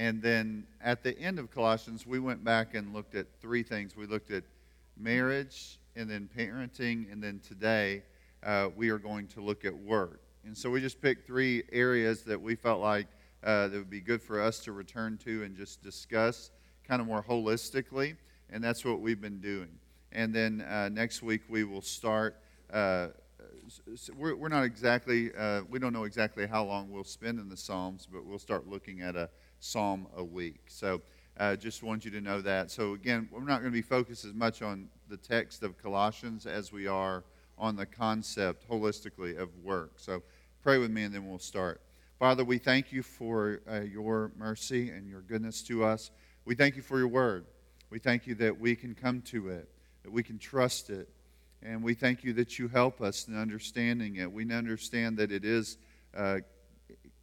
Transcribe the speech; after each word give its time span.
And 0.00 0.22
then 0.22 0.64
at 0.82 1.02
the 1.02 1.16
end 1.18 1.38
of 1.38 1.50
Colossians, 1.50 2.06
we 2.06 2.20
went 2.20 2.42
back 2.42 2.74
and 2.74 2.94
looked 2.94 3.14
at 3.14 3.26
three 3.38 3.62
things. 3.62 3.94
We 3.94 4.06
looked 4.06 4.30
at 4.30 4.44
marriage, 4.96 5.78
and 5.94 6.08
then 6.08 6.26
parenting, 6.34 7.12
and 7.12 7.22
then 7.22 7.38
today 7.46 8.02
uh, 8.42 8.70
we 8.74 8.88
are 8.88 8.96
going 8.96 9.26
to 9.26 9.42
look 9.42 9.66
at 9.66 9.76
work. 9.76 10.22
And 10.46 10.56
so 10.56 10.70
we 10.70 10.80
just 10.80 11.02
picked 11.02 11.26
three 11.26 11.64
areas 11.70 12.22
that 12.22 12.40
we 12.40 12.54
felt 12.54 12.80
like 12.80 13.08
uh, 13.44 13.68
that 13.68 13.76
would 13.76 13.90
be 13.90 14.00
good 14.00 14.22
for 14.22 14.40
us 14.40 14.60
to 14.60 14.72
return 14.72 15.18
to 15.18 15.42
and 15.42 15.54
just 15.54 15.82
discuss 15.82 16.50
kind 16.88 17.02
of 17.02 17.06
more 17.06 17.22
holistically. 17.22 18.16
And 18.48 18.64
that's 18.64 18.86
what 18.86 19.00
we've 19.00 19.20
been 19.20 19.40
doing. 19.42 19.68
And 20.12 20.34
then 20.34 20.62
uh, 20.62 20.88
next 20.88 21.22
week 21.22 21.42
we 21.50 21.64
will 21.64 21.82
start. 21.82 22.36
Uh, 22.72 23.08
we're, 24.16 24.34
we're, 24.34 24.48
not 24.48 24.64
exactly, 24.64 25.30
uh, 25.38 25.60
we 25.68 25.78
don't 25.78 25.92
know 25.92 26.04
exactly 26.04 26.46
how 26.46 26.64
long 26.64 26.90
we'll 26.90 27.04
spend 27.04 27.38
in 27.38 27.50
the 27.50 27.56
Psalms, 27.56 28.08
but 28.10 28.24
we'll 28.24 28.38
start 28.38 28.66
looking 28.66 29.02
at 29.02 29.14
a 29.14 29.28
psalm 29.60 30.08
a 30.16 30.24
week. 30.24 30.62
So 30.68 31.00
uh, 31.38 31.56
just 31.56 31.82
want 31.82 32.04
you 32.04 32.10
to 32.10 32.20
know 32.20 32.40
that. 32.40 32.70
So 32.70 32.94
again, 32.94 33.28
we're 33.30 33.40
not 33.40 33.60
going 33.60 33.70
to 33.72 33.76
be 33.76 33.82
focused 33.82 34.24
as 34.24 34.34
much 34.34 34.62
on 34.62 34.88
the 35.08 35.16
text 35.16 35.62
of 35.62 35.80
Colossians 35.80 36.46
as 36.46 36.72
we 36.72 36.86
are 36.86 37.24
on 37.56 37.76
the 37.76 37.86
concept 37.86 38.68
holistically 38.68 39.38
of 39.38 39.48
work. 39.62 39.92
So 39.96 40.22
pray 40.62 40.78
with 40.78 40.90
me 40.90 41.04
and 41.04 41.14
then 41.14 41.28
we'll 41.28 41.38
start. 41.38 41.80
Father, 42.18 42.44
we 42.44 42.58
thank 42.58 42.92
you 42.92 43.02
for 43.02 43.60
uh, 43.70 43.80
your 43.80 44.32
mercy 44.36 44.90
and 44.90 45.08
your 45.08 45.22
goodness 45.22 45.62
to 45.62 45.84
us. 45.84 46.10
We 46.44 46.54
thank 46.54 46.76
you 46.76 46.82
for 46.82 46.98
your 46.98 47.08
word. 47.08 47.46
We 47.90 47.98
thank 47.98 48.26
you 48.26 48.34
that 48.36 48.58
we 48.58 48.76
can 48.76 48.94
come 48.94 49.22
to 49.22 49.48
it, 49.48 49.68
that 50.02 50.12
we 50.12 50.22
can 50.22 50.38
trust 50.38 50.90
it. 50.90 51.08
And 51.62 51.82
we 51.82 51.94
thank 51.94 52.24
you 52.24 52.32
that 52.34 52.58
you 52.58 52.68
help 52.68 53.00
us 53.00 53.28
in 53.28 53.38
understanding 53.38 54.16
it. 54.16 54.30
We 54.30 54.50
understand 54.52 55.18
that 55.18 55.30
it 55.32 55.44
is 55.44 55.76
uh, 56.16 56.40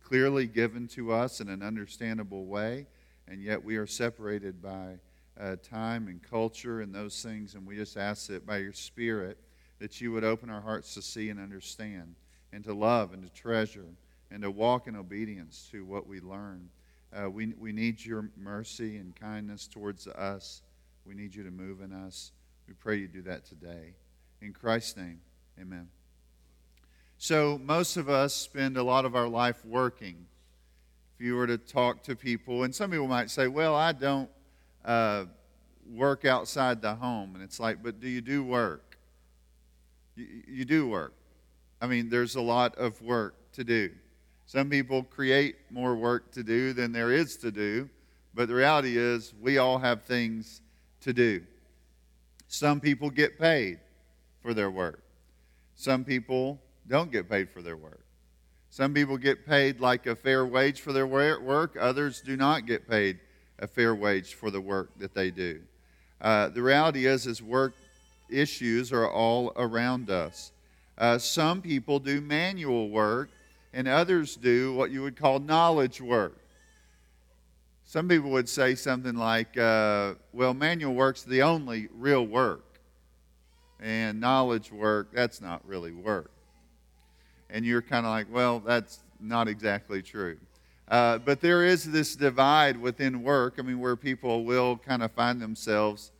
clearly 0.07 0.47
given 0.47 0.87
to 0.87 1.11
us 1.11 1.41
in 1.41 1.49
an 1.49 1.61
understandable 1.61 2.45
way, 2.45 2.87
and 3.27 3.43
yet 3.43 3.61
we 3.61 3.75
are 3.75 3.85
separated 3.85 4.61
by 4.61 4.97
uh, 5.37 5.57
time 5.61 6.07
and 6.07 6.23
culture 6.23 6.79
and 6.79 6.95
those 6.95 7.21
things. 7.21 7.55
And 7.55 7.67
we 7.67 7.75
just 7.75 7.97
ask 7.97 8.27
that 8.27 8.45
by 8.45 8.59
your 8.59 8.71
Spirit, 8.71 9.37
that 9.79 9.99
you 9.99 10.13
would 10.13 10.23
open 10.23 10.49
our 10.49 10.61
hearts 10.61 10.93
to 10.93 11.01
see 11.01 11.29
and 11.29 11.37
understand, 11.37 12.15
and 12.53 12.63
to 12.63 12.73
love 12.73 13.11
and 13.11 13.21
to 13.21 13.29
treasure, 13.29 13.97
and 14.31 14.43
to 14.43 14.49
walk 14.49 14.87
in 14.87 14.95
obedience 14.95 15.67
to 15.73 15.83
what 15.83 16.07
we 16.07 16.21
learn. 16.21 16.69
Uh, 17.13 17.29
we, 17.29 17.47
we 17.59 17.73
need 17.73 18.03
your 18.03 18.29
mercy 18.37 18.95
and 18.95 19.13
kindness 19.13 19.67
towards 19.67 20.07
us. 20.07 20.61
We 21.05 21.15
need 21.15 21.35
you 21.35 21.43
to 21.43 21.51
move 21.51 21.81
in 21.81 21.91
us. 21.91 22.31
We 22.65 22.73
pray 22.75 22.95
you 22.95 23.09
do 23.09 23.23
that 23.23 23.45
today. 23.45 23.95
In 24.41 24.53
Christ's 24.53 24.95
name, 24.95 25.19
amen. 25.59 25.89
So, 27.19 27.59
most 27.63 27.97
of 27.97 28.09
us 28.09 28.35
spend 28.35 28.77
a 28.77 28.83
lot 28.83 29.03
of 29.03 29.15
our 29.15 29.27
life 29.27 29.65
working. 29.65 30.27
If 31.15 31.25
you 31.25 31.35
were 31.35 31.47
to 31.47 31.57
talk 31.57 32.03
to 32.03 32.15
people, 32.15 32.61
and 32.61 32.73
some 32.73 32.91
people 32.91 33.07
might 33.07 33.31
say, 33.31 33.47
Well, 33.47 33.73
I 33.73 33.91
don't 33.91 34.29
uh, 34.85 35.25
work 35.89 36.25
outside 36.25 36.79
the 36.79 36.93
home. 36.93 37.33
And 37.33 37.43
it's 37.43 37.59
like, 37.59 37.81
But 37.81 37.99
do 37.99 38.07
you 38.07 38.21
do 38.21 38.43
work? 38.43 38.99
You, 40.15 40.27
you 40.47 40.65
do 40.65 40.87
work. 40.87 41.13
I 41.81 41.87
mean, 41.87 42.07
there's 42.09 42.35
a 42.35 42.41
lot 42.41 42.75
of 42.75 43.01
work 43.01 43.35
to 43.53 43.63
do. 43.63 43.91
Some 44.45 44.69
people 44.69 45.01
create 45.01 45.55
more 45.71 45.95
work 45.95 46.31
to 46.33 46.43
do 46.43 46.71
than 46.71 46.91
there 46.91 47.11
is 47.11 47.35
to 47.37 47.51
do, 47.51 47.89
but 48.35 48.47
the 48.47 48.53
reality 48.53 48.95
is 48.95 49.33
we 49.41 49.57
all 49.57 49.79
have 49.79 50.03
things 50.03 50.61
to 51.01 51.13
do. 51.13 51.41
Some 52.47 52.79
people 52.79 53.09
get 53.09 53.39
paid 53.39 53.79
for 54.41 54.53
their 54.53 54.69
work. 54.69 55.03
Some 55.75 56.05
people 56.05 56.61
don't 56.87 57.11
get 57.11 57.29
paid 57.29 57.49
for 57.49 57.61
their 57.61 57.77
work. 57.77 58.01
Some 58.69 58.93
people 58.93 59.17
get 59.17 59.45
paid 59.45 59.79
like 59.79 60.05
a 60.05 60.15
fair 60.15 60.45
wage 60.45 60.81
for 60.81 60.93
their 60.93 61.07
work, 61.07 61.77
others 61.79 62.21
do 62.21 62.35
not 62.37 62.65
get 62.65 62.89
paid 62.89 63.19
a 63.59 63.67
fair 63.67 63.95
wage 63.95 64.35
for 64.35 64.51
the 64.51 64.61
work 64.61 64.91
that 64.99 65.13
they 65.13 65.31
do. 65.31 65.61
Uh, 66.21 66.49
the 66.49 66.61
reality 66.61 67.05
is, 67.05 67.27
is 67.27 67.41
work 67.41 67.73
issues 68.29 68.91
are 68.91 69.09
all 69.09 69.53
around 69.55 70.09
us. 70.09 70.51
Uh, 70.97 71.17
some 71.17 71.61
people 71.61 71.99
do 71.99 72.19
manual 72.21 72.89
work, 72.89 73.29
and 73.73 73.87
others 73.87 74.35
do 74.35 74.73
what 74.73 74.91
you 74.91 75.01
would 75.01 75.15
call 75.15 75.39
knowledge 75.39 76.01
work. 76.01 76.37
Some 77.85 78.09
people 78.09 78.31
would 78.31 78.49
say 78.49 78.75
something 78.75 79.15
like, 79.15 79.57
uh, 79.57 80.15
well, 80.33 80.53
manual 80.53 80.93
work's 80.93 81.23
the 81.23 81.41
only 81.41 81.87
real 81.95 82.25
work, 82.25 82.79
and 83.79 84.19
knowledge 84.19 84.71
work, 84.71 85.09
that's 85.13 85.39
not 85.39 85.65
really 85.65 85.93
work. 85.93 86.31
And 87.49 87.65
you're 87.65 87.81
kind 87.81 88.05
of 88.05 88.11
like, 88.11 88.27
well, 88.31 88.59
that's 88.59 88.99
not 89.19 89.47
exactly 89.47 90.01
true. 90.01 90.37
Uh, 90.87 91.17
but 91.17 91.41
there 91.41 91.65
is 91.65 91.91
this 91.91 92.15
divide 92.15 92.77
within 92.77 93.23
work, 93.23 93.55
I 93.59 93.61
mean, 93.61 93.79
where 93.79 93.95
people 93.95 94.45
will 94.45 94.77
kind 94.77 95.03
of 95.03 95.11
find 95.11 95.41
themselves 95.41 96.11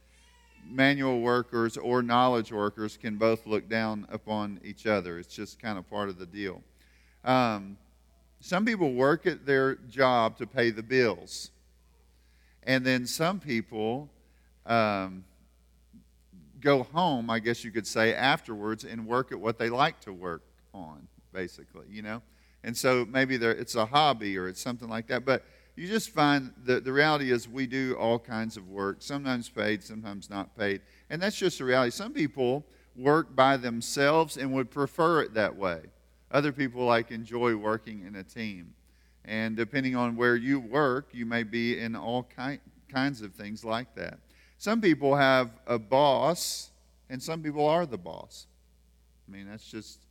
manual 0.69 1.21
workers 1.21 1.77
or 1.77 2.01
knowledge 2.01 2.51
workers 2.51 2.97
can 2.97 3.15
both 3.15 3.45
look 3.45 3.69
down 3.69 4.05
upon 4.09 4.59
each 4.63 4.85
other. 4.85 5.19
It's 5.19 5.33
just 5.33 5.61
kind 5.61 5.77
of 5.77 5.89
part 5.89 6.09
of 6.09 6.17
the 6.17 6.25
deal. 6.25 6.61
Um, 7.23 7.77
some 8.39 8.65
people 8.65 8.93
work 8.93 9.25
at 9.25 9.45
their 9.45 9.75
job 9.75 10.37
to 10.37 10.47
pay 10.47 10.69
the 10.69 10.83
bills, 10.83 11.51
and 12.63 12.85
then 12.85 13.07
some 13.07 13.39
people 13.39 14.09
um, 14.65 15.23
go 16.59 16.83
home, 16.83 17.29
I 17.29 17.39
guess 17.39 17.63
you 17.63 17.71
could 17.71 17.87
say, 17.87 18.13
afterwards 18.13 18.83
and 18.83 19.07
work 19.07 19.31
at 19.31 19.39
what 19.39 19.57
they 19.57 19.69
like 19.69 19.99
to 20.01 20.13
work 20.13 20.43
on, 20.73 21.07
basically, 21.33 21.85
you 21.89 22.01
know? 22.01 22.21
And 22.63 22.75
so 22.75 23.05
maybe 23.05 23.35
it's 23.35 23.75
a 23.75 23.85
hobby 23.85 24.37
or 24.37 24.47
it's 24.47 24.61
something 24.61 24.89
like 24.89 25.07
that. 25.07 25.25
But 25.25 25.43
you 25.75 25.87
just 25.87 26.09
find 26.09 26.51
that 26.65 26.83
the 26.83 26.91
reality 26.91 27.31
is 27.31 27.47
we 27.47 27.67
do 27.67 27.95
all 27.99 28.17
kinds 28.17 28.57
of 28.57 28.67
work, 28.67 28.97
sometimes 28.99 29.47
paid, 29.47 29.83
sometimes 29.83 30.29
not 30.29 30.57
paid. 30.57 30.81
And 31.09 31.21
that's 31.21 31.37
just 31.37 31.59
the 31.59 31.65
reality. 31.65 31.91
Some 31.91 32.13
people 32.13 32.65
work 32.95 33.35
by 33.35 33.57
themselves 33.57 34.37
and 34.37 34.51
would 34.53 34.71
prefer 34.71 35.21
it 35.21 35.35
that 35.35 35.55
way. 35.55 35.81
Other 36.31 36.51
people 36.51 36.83
like 36.83 37.11
enjoy 37.11 37.55
working 37.55 38.05
in 38.05 38.15
a 38.15 38.23
team. 38.23 38.73
And 39.23 39.55
depending 39.55 39.95
on 39.95 40.15
where 40.15 40.35
you 40.35 40.59
work, 40.59 41.09
you 41.11 41.25
may 41.25 41.43
be 41.43 41.79
in 41.79 41.95
all 41.95 42.23
ki- 42.23 42.59
kinds 42.91 43.21
of 43.21 43.33
things 43.33 43.63
like 43.63 43.93
that. 43.95 44.19
Some 44.57 44.81
people 44.81 45.15
have 45.15 45.51
a 45.67 45.77
boss, 45.77 46.71
and 47.09 47.21
some 47.21 47.43
people 47.43 47.67
are 47.67 47.85
the 47.85 47.97
boss. 47.97 48.47
I 49.27 49.31
mean, 49.31 49.47
that's 49.47 49.69
just. 49.69 50.06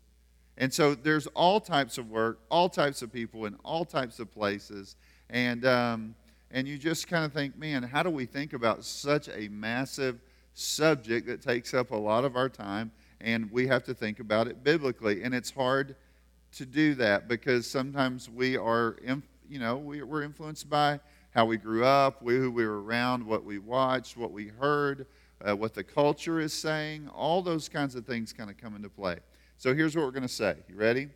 And 0.58 0.72
so 0.72 0.94
there's 0.94 1.26
all 1.28 1.60
types 1.60 1.98
of 1.98 2.10
work, 2.10 2.40
all 2.50 2.68
types 2.68 3.02
of 3.02 3.12
people 3.12 3.46
in 3.46 3.56
all 3.64 3.84
types 3.84 4.18
of 4.18 4.32
places. 4.32 4.96
And, 5.28 5.66
um, 5.66 6.14
and 6.50 6.66
you 6.66 6.78
just 6.78 7.08
kind 7.08 7.24
of 7.24 7.32
think, 7.32 7.58
man, 7.58 7.82
how 7.82 8.02
do 8.02 8.10
we 8.10 8.24
think 8.24 8.52
about 8.52 8.84
such 8.84 9.28
a 9.28 9.48
massive 9.48 10.20
subject 10.54 11.26
that 11.26 11.42
takes 11.42 11.74
up 11.74 11.90
a 11.90 11.96
lot 11.96 12.24
of 12.24 12.36
our 12.36 12.48
time? 12.48 12.90
And 13.20 13.50
we 13.50 13.66
have 13.66 13.84
to 13.84 13.94
think 13.94 14.20
about 14.20 14.46
it 14.46 14.64
biblically. 14.64 15.22
And 15.22 15.34
it's 15.34 15.50
hard 15.50 15.96
to 16.52 16.64
do 16.64 16.94
that 16.94 17.28
because 17.28 17.66
sometimes 17.66 18.30
we 18.30 18.56
are, 18.56 18.96
you 19.48 19.58
know, 19.58 19.76
we, 19.76 20.02
we're 20.02 20.22
influenced 20.22 20.70
by 20.70 21.00
how 21.34 21.44
we 21.44 21.58
grew 21.58 21.84
up, 21.84 22.22
who 22.24 22.50
we 22.50 22.64
were 22.64 22.82
around, 22.82 23.26
what 23.26 23.44
we 23.44 23.58
watched, 23.58 24.16
what 24.16 24.32
we 24.32 24.46
heard, 24.46 25.06
uh, 25.46 25.54
what 25.54 25.74
the 25.74 25.84
culture 25.84 26.40
is 26.40 26.54
saying. 26.54 27.08
All 27.08 27.42
those 27.42 27.68
kinds 27.68 27.94
of 27.94 28.06
things 28.06 28.32
kind 28.32 28.48
of 28.48 28.56
come 28.56 28.74
into 28.74 28.88
play. 28.88 29.18
So 29.56 29.74
here's 29.74 29.96
what 29.96 30.04
we're 30.04 30.10
going 30.10 30.22
to 30.22 30.28
say. 30.28 30.56
You 30.68 30.76
ready? 30.76 31.08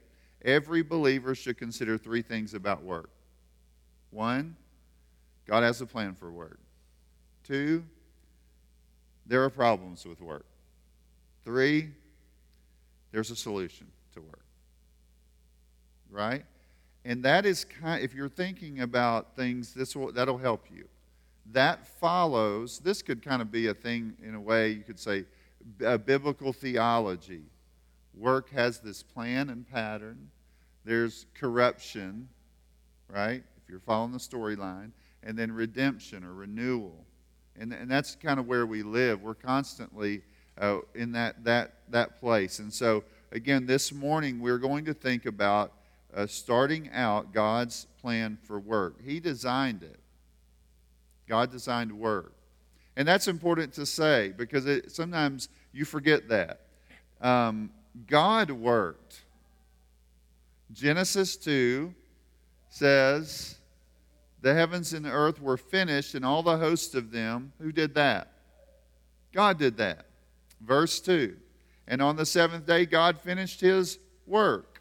Every 0.43 0.83
believer 0.83 1.34
should 1.34 1.59
consider 1.59 1.99
three 1.99 2.23
things 2.23 2.55
about 2.55 2.83
work. 2.83 3.11
One, 4.11 4.56
God 5.47 5.62
has 5.62 5.81
a 5.81 5.87
plan 5.87 6.15
for 6.15 6.31
work. 6.31 6.59
Two, 7.45 7.84
there 9.27 9.45
are 9.45 9.51
problems 9.51 10.06
with 10.06 10.21
work. 10.21 10.47
Three, 11.45 11.91
there's 13.12 13.31
a 13.31 13.37
solution 13.37 13.87
to 14.15 14.21
work. 14.21 14.45
Right? 16.11 16.45
And 17.05 17.22
that 17.25 17.47
is 17.47 17.65
kind 17.65 18.03
if 18.03 18.15
you're 18.15 18.28
thinking 18.28 18.81
about 18.81 19.37
things, 19.37 19.72
this 19.75 19.95
will 19.95 20.12
that'll 20.12 20.39
help 20.39 20.67
you. 20.75 20.87
That 21.53 21.86
follows, 21.86 22.78
this 22.78 23.03
could 23.03 23.22
kind 23.22 23.41
of 23.43 23.51
be 23.51 23.69
a 23.69 23.75
thing 23.75 24.15
in 24.22 24.34
a 24.34 24.41
way 24.41 24.71
you 24.71 24.83
could 24.83 24.98
say 24.98 25.25
a 25.84 25.98
biblical 25.98 26.53
theology. 26.53 27.43
Work 28.15 28.51
has 28.51 28.80
this 28.80 29.03
plan 29.03 29.51
and 29.51 29.68
pattern. 29.68 30.30
There's 30.84 31.27
corruption, 31.34 32.28
right? 33.09 33.42
If 33.62 33.68
you're 33.68 33.80
following 33.80 34.12
the 34.12 34.18
storyline, 34.18 34.92
and 35.22 35.39
then 35.39 35.53
redemption 35.53 36.24
or 36.24 36.33
renewal. 36.33 37.04
And, 37.59 37.72
and 37.72 37.91
that's 37.91 38.15
kind 38.16 38.41
of 38.41 38.47
where 38.47 38.66
we 38.66 38.83
live. 38.83 39.22
We're 39.22 39.34
constantly 39.34 40.22
uh, 40.59 40.78
in 40.95 41.12
that, 41.12 41.45
that, 41.45 41.74
that 41.89 42.21
place. 42.21 42.59
And 42.59 42.72
so, 42.72 43.04
again, 43.33 43.66
this 43.66 43.92
morning 43.92 44.41
we're 44.41 44.59
going 44.59 44.84
to 44.86 44.95
think 44.95 45.27
about 45.27 45.72
uh, 46.15 46.27
starting 46.27 46.91
out 46.91 47.33
God's 47.33 47.86
plan 48.01 48.39
for 48.42 48.59
work. 48.59 49.03
He 49.04 49.21
designed 49.21 49.83
it, 49.83 50.01
God 51.28 51.51
designed 51.51 51.92
work. 51.92 52.34
And 52.97 53.07
that's 53.07 53.28
important 53.28 53.72
to 53.74 53.86
say 53.86 54.33
because 54.36 54.66
it, 54.66 54.91
sometimes 54.91 55.48
you 55.72 55.84
forget 55.84 56.28
that. 56.28 56.60
Um, 57.21 57.71
God 58.07 58.51
worked. 58.51 59.22
Genesis 60.72 61.37
2 61.37 61.95
says 62.69 63.57
the 64.42 64.54
heavens 64.54 64.92
and 64.92 65.04
the 65.04 65.10
earth 65.10 65.41
were 65.41 65.57
finished, 65.57 66.15
and 66.15 66.25
all 66.25 66.42
the 66.42 66.57
hosts 66.57 66.95
of 66.95 67.10
them, 67.10 67.53
who 67.60 67.72
did 67.72 67.95
that? 67.95 68.33
God 69.33 69.59
did 69.59 69.77
that. 69.77 70.07
Verse 70.60 71.01
2 71.01 71.37
And 71.87 72.01
on 72.01 72.16
the 72.16 72.27
seventh 72.27 72.66
day, 72.66 72.87
God 72.87 73.19
finished 73.19 73.60
his 73.60 73.98
work, 74.27 74.81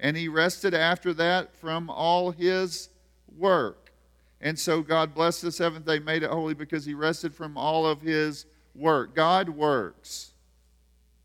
and 0.00 0.16
he 0.16 0.28
rested 0.28 0.74
after 0.74 1.12
that 1.14 1.54
from 1.56 1.90
all 1.90 2.30
his 2.30 2.88
work. 3.36 3.92
And 4.40 4.58
so 4.58 4.82
God 4.82 5.14
blessed 5.14 5.42
the 5.42 5.52
seventh 5.52 5.84
day, 5.84 5.98
made 5.98 6.22
it 6.22 6.30
holy 6.30 6.54
because 6.54 6.84
he 6.84 6.94
rested 6.94 7.34
from 7.34 7.56
all 7.56 7.86
of 7.86 8.00
his 8.00 8.46
work. 8.74 9.14
God 9.14 9.48
works. 9.48 10.30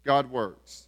God 0.03 0.29
works. 0.31 0.87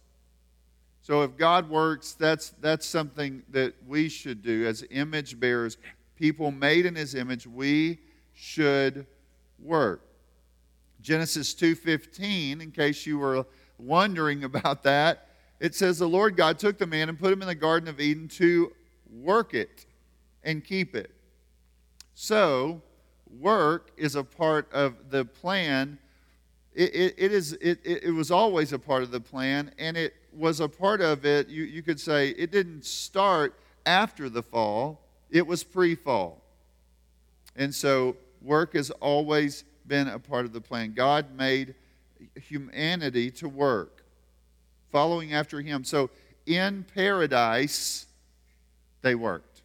So 1.06 1.22
if 1.22 1.36
God 1.36 1.70
works, 1.70 2.14
that's, 2.14 2.50
that's 2.60 2.84
something 2.84 3.44
that 3.50 3.74
we 3.86 4.08
should 4.08 4.42
do 4.42 4.66
as 4.66 4.84
image 4.90 5.38
bearers. 5.38 5.76
People 6.16 6.50
made 6.50 6.84
in 6.84 6.96
his 6.96 7.14
image, 7.14 7.46
we 7.46 8.00
should 8.34 9.06
work. 9.62 10.02
Genesis 11.00 11.54
2:15 11.54 12.60
in 12.60 12.72
case 12.72 13.06
you 13.06 13.18
were 13.18 13.46
wondering 13.78 14.42
about 14.42 14.82
that 14.82 15.28
it 15.60 15.74
says 15.74 15.98
the 15.98 16.08
Lord 16.08 16.36
God 16.36 16.58
took 16.58 16.78
the 16.78 16.86
man 16.86 17.08
and 17.08 17.18
put 17.18 17.32
him 17.32 17.40
in 17.40 17.48
the 17.48 17.54
garden 17.54 17.88
of 17.88 18.00
Eden 18.00 18.28
to 18.28 18.72
work 19.10 19.54
it 19.54 19.86
and 20.42 20.64
keep 20.64 20.94
it. 20.94 21.12
So, 22.14 22.82
work 23.38 23.90
is 23.96 24.16
a 24.16 24.24
part 24.24 24.70
of 24.72 25.10
the 25.10 25.24
plan. 25.24 25.98
It, 26.74 26.94
it, 26.94 27.14
it 27.16 27.32
is, 27.32 27.52
it, 27.54 27.80
it 27.84 28.12
was 28.12 28.30
always 28.30 28.72
a 28.72 28.78
part 28.78 29.02
of 29.02 29.10
the 29.10 29.20
plan, 29.20 29.72
and 29.78 29.96
it 29.96 30.14
was 30.36 30.60
a 30.60 30.68
part 30.68 31.00
of 31.00 31.24
it. 31.24 31.48
You, 31.48 31.64
you 31.64 31.82
could 31.82 32.00
say 32.00 32.30
it 32.30 32.50
didn't 32.50 32.84
start 32.84 33.58
after 33.84 34.28
the 34.28 34.42
fall, 34.42 35.00
it 35.30 35.46
was 35.46 35.64
pre 35.64 35.94
fall. 35.94 36.42
And 37.54 37.74
so, 37.74 38.16
work 38.42 38.74
has 38.74 38.90
always 38.90 39.64
been 39.86 40.08
a 40.08 40.18
part 40.18 40.44
of 40.44 40.52
the 40.52 40.60
plan. 40.60 40.92
God 40.92 41.34
made 41.36 41.74
humanity 42.34 43.30
to 43.32 43.48
work, 43.48 44.04
following 44.90 45.32
after 45.32 45.60
Him. 45.60 45.84
So, 45.84 46.10
in 46.44 46.84
paradise, 46.94 48.06
they 49.02 49.14
worked. 49.14 49.62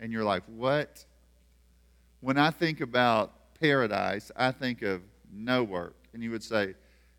And 0.00 0.12
you're 0.12 0.24
like, 0.24 0.42
what? 0.46 1.04
When 2.20 2.36
I 2.36 2.50
think 2.50 2.80
about 2.80 3.32
paradise, 3.60 4.30
I 4.36 4.52
think 4.52 4.82
of 4.82 5.02
no 5.32 5.62
work. 5.62 5.96
And 6.12 6.22
you 6.22 6.30
would 6.30 6.42
say, 6.42 6.74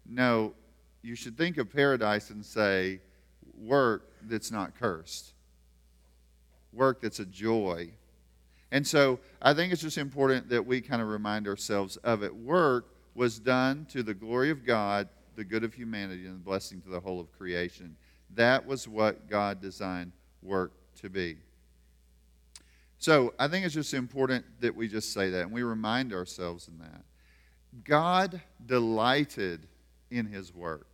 no, 0.05 0.53
you 1.01 1.15
should 1.15 1.37
think 1.37 1.57
of 1.57 1.71
paradise 1.71 2.29
and 2.29 2.45
say, 2.45 2.99
work 3.57 4.11
that's 4.23 4.51
not 4.51 4.75
cursed, 4.77 5.33
work 6.73 7.01
that's 7.01 7.19
a 7.19 7.25
joy. 7.25 7.89
And 8.71 8.85
so 8.85 9.19
I 9.41 9.53
think 9.53 9.71
it's 9.71 9.81
just 9.81 9.97
important 9.97 10.49
that 10.49 10.65
we 10.65 10.81
kind 10.81 11.01
of 11.01 11.07
remind 11.07 11.47
ourselves 11.47 11.97
of 11.97 12.23
it. 12.23 12.35
Work 12.35 12.93
was 13.15 13.39
done 13.39 13.87
to 13.91 14.03
the 14.03 14.13
glory 14.13 14.51
of 14.51 14.65
God, 14.65 15.07
the 15.35 15.43
good 15.43 15.63
of 15.63 15.73
humanity, 15.73 16.25
and 16.25 16.35
the 16.35 16.43
blessing 16.43 16.81
to 16.81 16.89
the 16.89 16.99
whole 16.99 17.19
of 17.19 17.31
creation. 17.31 17.95
That 18.35 18.65
was 18.65 18.87
what 18.87 19.29
God 19.29 19.61
designed 19.61 20.11
work 20.41 20.73
to 21.01 21.09
be. 21.09 21.37
So 22.99 23.33
I 23.39 23.47
think 23.47 23.65
it's 23.65 23.75
just 23.75 23.93
important 23.93 24.45
that 24.59 24.75
we 24.75 24.87
just 24.87 25.13
say 25.13 25.29
that 25.29 25.41
and 25.43 25.51
we 25.51 25.63
remind 25.63 26.13
ourselves 26.13 26.67
in 26.67 26.79
that. 26.79 27.03
God 27.83 28.41
delighted 28.65 29.67
in 30.11 30.25
his 30.25 30.53
work. 30.53 30.87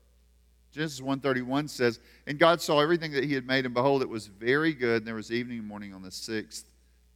Genesis 0.71 1.01
131 1.01 1.67
says, 1.67 1.99
And 2.25 2.39
God 2.39 2.59
saw 2.59 2.79
everything 2.79 3.11
that 3.11 3.23
he 3.23 3.33
had 3.33 3.45
made, 3.45 3.65
and 3.65 3.73
behold, 3.73 4.01
it 4.01 4.09
was 4.09 4.25
very 4.27 4.73
good, 4.73 4.97
and 4.97 5.07
there 5.07 5.15
was 5.15 5.31
evening 5.31 5.59
and 5.59 5.67
morning 5.67 5.93
on 5.93 6.01
the 6.01 6.11
sixth 6.11 6.65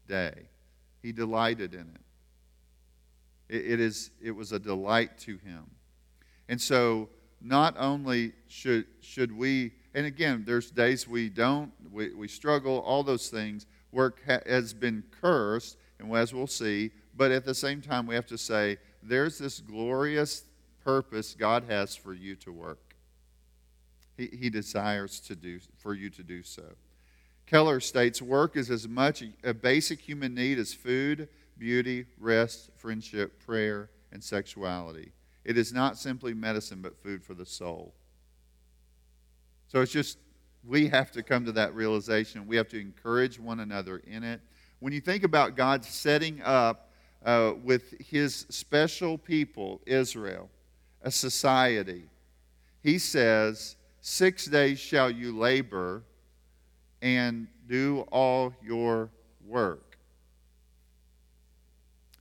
day. 0.07 0.33
He 1.01 1.11
delighted 1.11 1.73
in 1.73 1.81
it. 1.81 3.55
it. 3.55 3.71
It, 3.71 3.79
is, 3.79 4.11
it 4.21 4.31
was 4.31 4.51
a 4.51 4.59
delight 4.59 5.17
to 5.19 5.37
him. 5.37 5.65
And 6.47 6.61
so, 6.61 7.09
not 7.41 7.75
only 7.77 8.33
should, 8.47 8.85
should 9.01 9.35
we, 9.35 9.73
and 9.93 10.05
again, 10.05 10.43
there's 10.45 10.69
days 10.71 11.07
we 11.07 11.29
don't, 11.29 11.71
we, 11.91 12.13
we 12.13 12.27
struggle, 12.27 12.79
all 12.79 13.03
those 13.03 13.29
things, 13.29 13.65
work 13.91 14.21
ha- 14.27 14.39
has 14.45 14.73
been 14.73 15.03
cursed, 15.21 15.77
and 15.99 16.13
as 16.15 16.33
we'll 16.33 16.47
see, 16.47 16.91
but 17.15 17.31
at 17.31 17.43
the 17.43 17.55
same 17.55 17.81
time, 17.81 18.05
we 18.05 18.13
have 18.13 18.27
to 18.27 18.37
say, 18.37 18.77
there's 19.01 19.37
this 19.39 19.59
glorious 19.59 20.43
purpose 20.87 21.35
God 21.37 21.65
has 21.67 21.97
for 21.97 22.13
you 22.13 22.37
to 22.37 22.49
work. 22.53 22.95
He, 24.15 24.27
he 24.27 24.49
desires 24.49 25.19
to 25.19 25.35
do, 25.35 25.59
for 25.75 25.93
you 25.93 26.09
to 26.11 26.23
do 26.23 26.43
so. 26.43 26.63
Keller 27.45 27.81
states 27.81 28.21
work 28.21 28.55
is 28.55 28.71
as 28.71 28.87
much 28.87 29.21
a 29.43 29.53
basic 29.53 29.99
human 29.99 30.33
need 30.33 30.57
as 30.57 30.73
food, 30.73 31.27
beauty, 31.57 32.05
rest, 32.17 32.69
friendship, 32.77 33.45
prayer, 33.45 33.89
and 34.13 34.23
sexuality. 34.23 35.11
It 35.43 35.57
is 35.57 35.73
not 35.73 35.97
simply 35.97 36.33
medicine, 36.33 36.79
but 36.81 36.95
food 37.03 37.21
for 37.21 37.33
the 37.33 37.45
soul. 37.45 37.93
So 39.67 39.81
it's 39.81 39.91
just, 39.91 40.17
we 40.65 40.87
have 40.87 41.11
to 41.11 41.21
come 41.21 41.43
to 41.43 41.51
that 41.51 41.75
realization. 41.75 42.47
We 42.47 42.55
have 42.55 42.69
to 42.69 42.79
encourage 42.79 43.41
one 43.41 43.59
another 43.59 43.97
in 44.07 44.23
it. 44.23 44.39
When 44.79 44.93
you 44.93 45.01
think 45.01 45.25
about 45.25 45.57
God 45.57 45.83
setting 45.83 46.41
up 46.45 46.91
uh, 47.25 47.55
with 47.61 47.93
his 47.99 48.45
special 48.49 49.17
people, 49.17 49.81
Israel, 49.85 50.49
a 51.01 51.11
society, 51.11 52.03
he 52.81 52.97
says, 52.97 53.75
Six 54.01 54.45
days 54.45 54.79
shall 54.79 55.11
you 55.11 55.37
labor 55.37 56.03
and 57.01 57.47
do 57.67 58.01
all 58.11 58.53
your 58.63 59.09
work. 59.45 59.97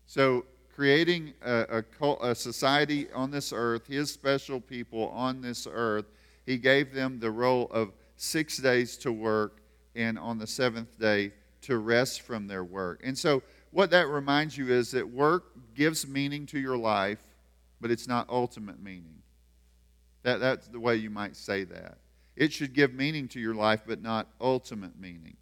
So, 0.07 0.47
creating 0.75 1.35
a, 1.45 1.85
a, 2.01 2.07
a, 2.23 2.35
society 2.35 3.11
on 3.13 3.31
this 3.31 3.53
earth, 3.53 3.87
his 3.87 4.11
special 4.11 4.61
people 4.61 5.09
on 5.09 5.41
this 5.41 5.67
earth, 5.71 6.07
he 6.45 6.59
gave 6.59 6.93
them 6.93 7.19
the 7.19 7.31
role 7.31 7.69
of 7.71 7.93
six 8.17 8.59
days 8.59 8.97
to 8.99 9.13
work 9.13 9.61
and 9.95 10.19
on 10.19 10.39
the 10.39 10.47
seventh 10.47 10.99
day 10.99 11.33
to 11.63 11.79
rest 11.79 12.23
from 12.23 12.47
their 12.47 12.65
work. 12.65 13.01
And 13.05 13.17
so, 13.17 13.43
what 13.71 13.91
that 13.91 14.09
reminds 14.09 14.57
you 14.57 14.73
is 14.73 14.91
that 14.93 15.09
work 15.09 15.53
gives 15.75 16.07
meaning 16.07 16.47
to 16.47 16.59
your 16.59 16.77
life, 16.77 17.26
but 17.81 17.91
it's 17.91 18.09
not 18.09 18.29
ultimate 18.29 18.83
meaning. 18.83 19.23
That, 20.23 20.41
that's 20.41 20.69
the 20.69 20.81
way 20.81 20.97
you 20.97 21.11
might 21.11 21.37
say 21.37 21.65
that. 21.65 21.99
It 22.35 22.53
should 22.53 22.75
give 22.75 22.93
meaning 22.93 23.29
to 23.29 23.41
your 23.41 23.55
life, 23.55 23.83
but 23.87 24.03
not 24.03 24.29
ultimate 24.41 24.99
meaning. 24.99 25.37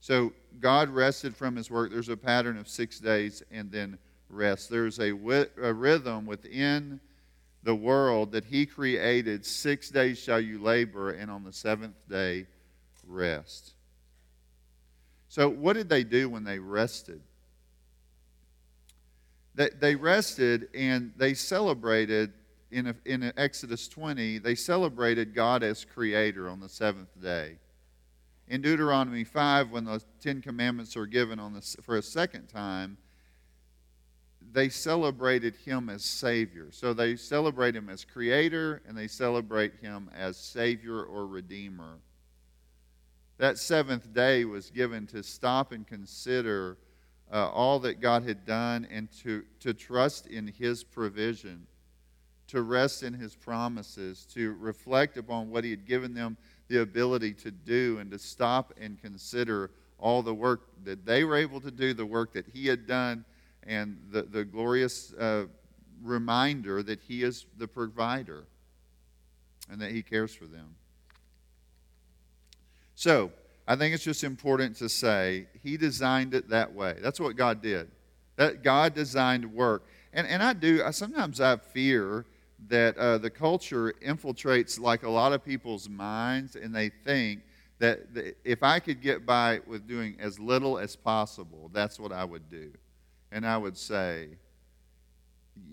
So 0.00 0.32
God 0.60 0.90
rested 0.90 1.36
from 1.36 1.56
his 1.56 1.70
work. 1.70 1.90
There's 1.90 2.08
a 2.08 2.16
pattern 2.16 2.58
of 2.58 2.68
six 2.68 2.98
days 3.00 3.42
and 3.50 3.70
then 3.70 3.98
rest. 4.28 4.70
There's 4.70 4.98
a, 4.98 5.10
a 5.10 5.72
rhythm 5.72 6.26
within 6.26 7.00
the 7.62 7.74
world 7.74 8.32
that 8.32 8.44
he 8.44 8.66
created. 8.66 9.44
Six 9.44 9.90
days 9.90 10.18
shall 10.18 10.40
you 10.40 10.58
labor, 10.62 11.10
and 11.10 11.30
on 11.30 11.44
the 11.44 11.52
seventh 11.52 12.08
day, 12.08 12.46
rest. 13.06 13.74
So, 15.28 15.48
what 15.48 15.74
did 15.74 15.88
they 15.88 16.04
do 16.04 16.28
when 16.28 16.44
they 16.44 16.58
rested? 16.58 17.20
They, 19.58 19.70
they 19.70 19.96
rested 19.96 20.68
and 20.72 21.12
they 21.16 21.34
celebrated 21.34 22.32
in, 22.70 22.86
a, 22.86 22.94
in 23.04 23.32
Exodus 23.36 23.88
20, 23.88 24.38
they 24.38 24.54
celebrated 24.54 25.34
God 25.34 25.64
as 25.64 25.84
creator 25.84 26.48
on 26.48 26.60
the 26.60 26.68
seventh 26.68 27.20
day. 27.20 27.56
In 28.46 28.62
Deuteronomy 28.62 29.24
5, 29.24 29.72
when 29.72 29.84
the 29.84 30.00
Ten 30.20 30.42
Commandments 30.42 30.96
are 30.96 31.06
given 31.06 31.40
on 31.40 31.54
the, 31.54 31.76
for 31.82 31.96
a 31.96 32.02
second 32.02 32.46
time, 32.46 32.98
they 34.52 34.68
celebrated 34.68 35.56
him 35.56 35.88
as 35.88 36.04
Savior. 36.04 36.68
So 36.70 36.94
they 36.94 37.16
celebrate 37.16 37.74
him 37.74 37.88
as 37.88 38.04
Creator 38.04 38.82
and 38.86 38.96
they 38.96 39.08
celebrate 39.08 39.74
him 39.80 40.08
as 40.16 40.36
Savior 40.36 41.02
or 41.02 41.26
Redeemer. 41.26 41.98
That 43.38 43.58
seventh 43.58 44.14
day 44.14 44.44
was 44.44 44.70
given 44.70 45.08
to 45.08 45.24
stop 45.24 45.72
and 45.72 45.84
consider 45.84 46.78
uh, 47.32 47.48
all 47.50 47.78
that 47.80 48.00
God 48.00 48.24
had 48.24 48.44
done 48.46 48.86
and 48.90 49.08
to, 49.22 49.44
to 49.60 49.74
trust 49.74 50.26
in 50.26 50.46
his 50.46 50.84
provision 50.84 51.66
to 52.48 52.62
rest 52.62 53.02
in 53.02 53.12
his 53.12 53.34
promises, 53.36 54.26
to 54.34 54.54
reflect 54.54 55.16
upon 55.16 55.50
what 55.50 55.64
he 55.64 55.70
had 55.70 55.86
given 55.86 56.14
them 56.14 56.36
the 56.68 56.80
ability 56.80 57.32
to 57.32 57.50
do, 57.50 57.98
and 57.98 58.10
to 58.10 58.18
stop 58.18 58.74
and 58.80 59.00
consider 59.00 59.70
all 59.98 60.22
the 60.22 60.34
work 60.34 60.62
that 60.84 61.04
they 61.06 61.24
were 61.24 61.36
able 61.36 61.60
to 61.60 61.70
do, 61.70 61.94
the 61.94 62.04
work 62.04 62.32
that 62.32 62.46
he 62.52 62.66
had 62.66 62.86
done, 62.86 63.24
and 63.64 63.98
the, 64.10 64.22
the 64.22 64.44
glorious 64.44 65.12
uh, 65.14 65.44
reminder 66.02 66.82
that 66.82 67.00
he 67.00 67.22
is 67.22 67.46
the 67.58 67.68
provider 67.68 68.44
and 69.70 69.80
that 69.80 69.90
he 69.90 70.02
cares 70.02 70.34
for 70.34 70.46
them. 70.46 70.74
So, 72.94 73.30
I 73.68 73.76
think 73.76 73.94
it's 73.94 74.02
just 74.02 74.24
important 74.24 74.76
to 74.76 74.88
say 74.88 75.46
he 75.62 75.76
designed 75.76 76.32
it 76.32 76.48
that 76.48 76.74
way. 76.74 76.96
That's 77.02 77.20
what 77.20 77.36
God 77.36 77.60
did. 77.60 77.90
That 78.36 78.62
God 78.62 78.94
designed 78.94 79.44
work. 79.52 79.86
And, 80.14 80.26
and 80.26 80.42
I 80.42 80.54
do, 80.54 80.82
I, 80.82 80.90
sometimes 80.90 81.38
I 81.38 81.58
fear 81.58 82.24
that 82.68 82.96
uh, 82.96 83.18
the 83.18 83.28
culture 83.28 83.92
infiltrates 84.02 84.80
like 84.80 85.02
a 85.02 85.10
lot 85.10 85.34
of 85.34 85.44
people's 85.44 85.86
minds, 85.86 86.56
and 86.56 86.74
they 86.74 86.88
think 86.88 87.42
that, 87.78 88.14
that 88.14 88.38
if 88.42 88.62
I 88.62 88.80
could 88.80 89.02
get 89.02 89.26
by 89.26 89.60
with 89.66 89.86
doing 89.86 90.16
as 90.18 90.38
little 90.38 90.78
as 90.78 90.96
possible, 90.96 91.70
that's 91.70 92.00
what 92.00 92.10
I 92.10 92.24
would 92.24 92.48
do. 92.48 92.72
And 93.32 93.46
I 93.46 93.58
would 93.58 93.76
say, 93.76 94.28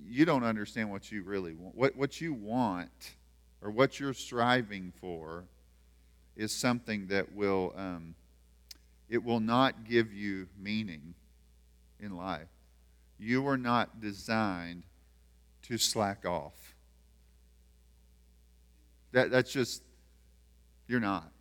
you 0.05 0.25
don't 0.25 0.43
understand 0.43 0.91
what 0.91 1.13
you 1.13 1.23
really 1.23 1.53
want. 1.53 1.75
What, 1.75 1.95
what 1.95 2.19
you 2.19 2.33
want 2.33 3.13
or 3.61 3.71
what 3.71 4.01
you're 4.01 4.13
striving 4.13 4.91
for 4.99 5.45
is 6.35 6.53
something 6.53 7.07
that 7.07 7.33
will, 7.33 7.73
um, 7.77 8.15
it 9.09 9.23
will 9.23 9.39
not 9.39 9.85
give 9.85 10.13
you 10.13 10.47
meaning 10.59 11.13
in 11.99 12.15
life. 12.15 12.47
You 13.17 13.47
are 13.47 13.57
not 13.57 14.01
designed 14.01 14.83
to 15.63 15.77
slack 15.77 16.25
off. 16.25 16.75
That, 19.13 19.31
that's 19.31 19.51
just, 19.51 19.81
you're 20.87 20.99
not. 20.99 21.31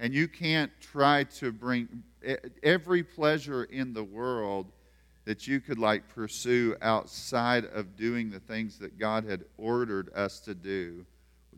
And 0.00 0.14
you 0.14 0.26
can't 0.26 0.72
try 0.80 1.24
to 1.24 1.52
bring 1.52 2.02
every 2.62 3.02
pleasure 3.02 3.64
in 3.64 3.92
the 3.92 4.02
world 4.02 4.72
that 5.24 5.46
you 5.46 5.60
could 5.60 5.78
like 5.78 6.08
pursue 6.08 6.74
outside 6.82 7.64
of 7.66 7.96
doing 7.96 8.30
the 8.30 8.40
things 8.40 8.78
that 8.78 8.98
God 8.98 9.24
had 9.24 9.44
ordered 9.56 10.12
us 10.14 10.40
to 10.40 10.54
do, 10.54 11.06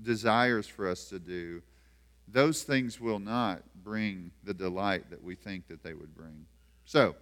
desires 0.03 0.67
for 0.67 0.89
us 0.89 1.09
to 1.09 1.19
do, 1.19 1.63
those 2.29 2.63
things 2.63 3.01
will 3.01 3.19
not 3.19 3.63
bring 3.83 4.31
the 4.45 4.55
delight 4.55 5.11
that 5.11 5.23
we 5.23 5.35
think 5.35 5.69
that 5.69 5.83
they 5.83 5.95
would 5.95 6.15
bring. 6.15 6.47
So, 6.85 7.15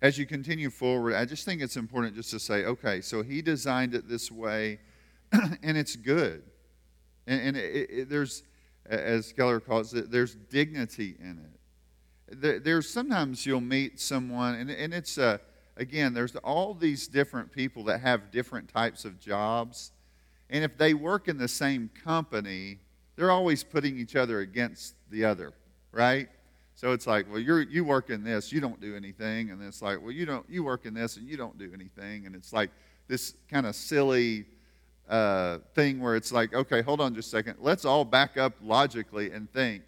as 0.00 0.18
you 0.18 0.26
continue 0.26 0.70
forward, 0.70 1.14
I 1.14 1.24
just 1.24 1.44
think 1.44 1.62
it's 1.62 1.76
important 1.76 2.14
just 2.14 2.30
to 2.30 2.38
say, 2.38 2.64
okay, 2.64 3.00
so 3.00 3.22
he 3.22 3.40
designed 3.40 3.94
it 3.94 4.08
this 4.08 4.30
way, 4.30 4.78
and 5.32 5.78
it's 5.78 5.96
good. 5.96 6.42
And, 7.26 7.40
and 7.40 7.56
it, 7.56 7.90
it, 7.90 8.10
there's, 8.10 8.42
as 8.86 9.32
Keller 9.32 9.60
calls 9.60 9.94
it, 9.94 10.10
there's 10.10 10.34
dignity 10.34 11.16
in 11.18 11.38
it. 11.38 12.40
There, 12.40 12.58
there's 12.58 12.88
sometimes 12.88 13.46
you'll 13.46 13.60
meet 13.60 13.98
someone, 13.98 14.56
and, 14.56 14.70
and 14.70 14.92
it's, 14.92 15.16
uh, 15.16 15.38
again, 15.76 16.12
there's 16.12 16.36
all 16.36 16.74
these 16.74 17.08
different 17.08 17.50
people 17.50 17.84
that 17.84 18.00
have 18.00 18.30
different 18.30 18.68
types 18.68 19.04
of 19.04 19.18
jobs. 19.18 19.92
And 20.50 20.62
if 20.64 20.76
they 20.76 20.94
work 20.94 21.28
in 21.28 21.38
the 21.38 21.48
same 21.48 21.90
company, 22.04 22.80
they're 23.16 23.30
always 23.30 23.62
putting 23.62 23.98
each 23.98 24.16
other 24.16 24.40
against 24.40 24.94
the 25.10 25.24
other, 25.24 25.52
right? 25.92 26.28
So 26.74 26.92
it's 26.92 27.06
like, 27.06 27.30
well, 27.30 27.40
you're 27.40 27.62
you 27.62 27.84
work 27.84 28.10
in 28.10 28.24
this, 28.24 28.52
you 28.52 28.60
don't 28.60 28.80
do 28.80 28.96
anything, 28.96 29.50
and 29.50 29.62
it's 29.62 29.80
like, 29.80 30.02
well, 30.02 30.10
you 30.10 30.26
don't 30.26 30.48
you 30.48 30.64
work 30.64 30.86
in 30.86 30.94
this 30.94 31.16
and 31.16 31.28
you 31.28 31.36
don't 31.36 31.56
do 31.58 31.70
anything, 31.72 32.26
and 32.26 32.34
it's 32.34 32.52
like 32.52 32.70
this 33.06 33.34
kind 33.48 33.66
of 33.66 33.76
silly 33.76 34.44
uh, 35.08 35.58
thing 35.74 36.00
where 36.00 36.16
it's 36.16 36.32
like, 36.32 36.54
okay, 36.54 36.82
hold 36.82 37.00
on 37.00 37.14
just 37.14 37.28
a 37.28 37.30
second, 37.30 37.56
let's 37.60 37.84
all 37.84 38.04
back 38.04 38.36
up 38.36 38.54
logically 38.62 39.30
and 39.30 39.50
think, 39.52 39.82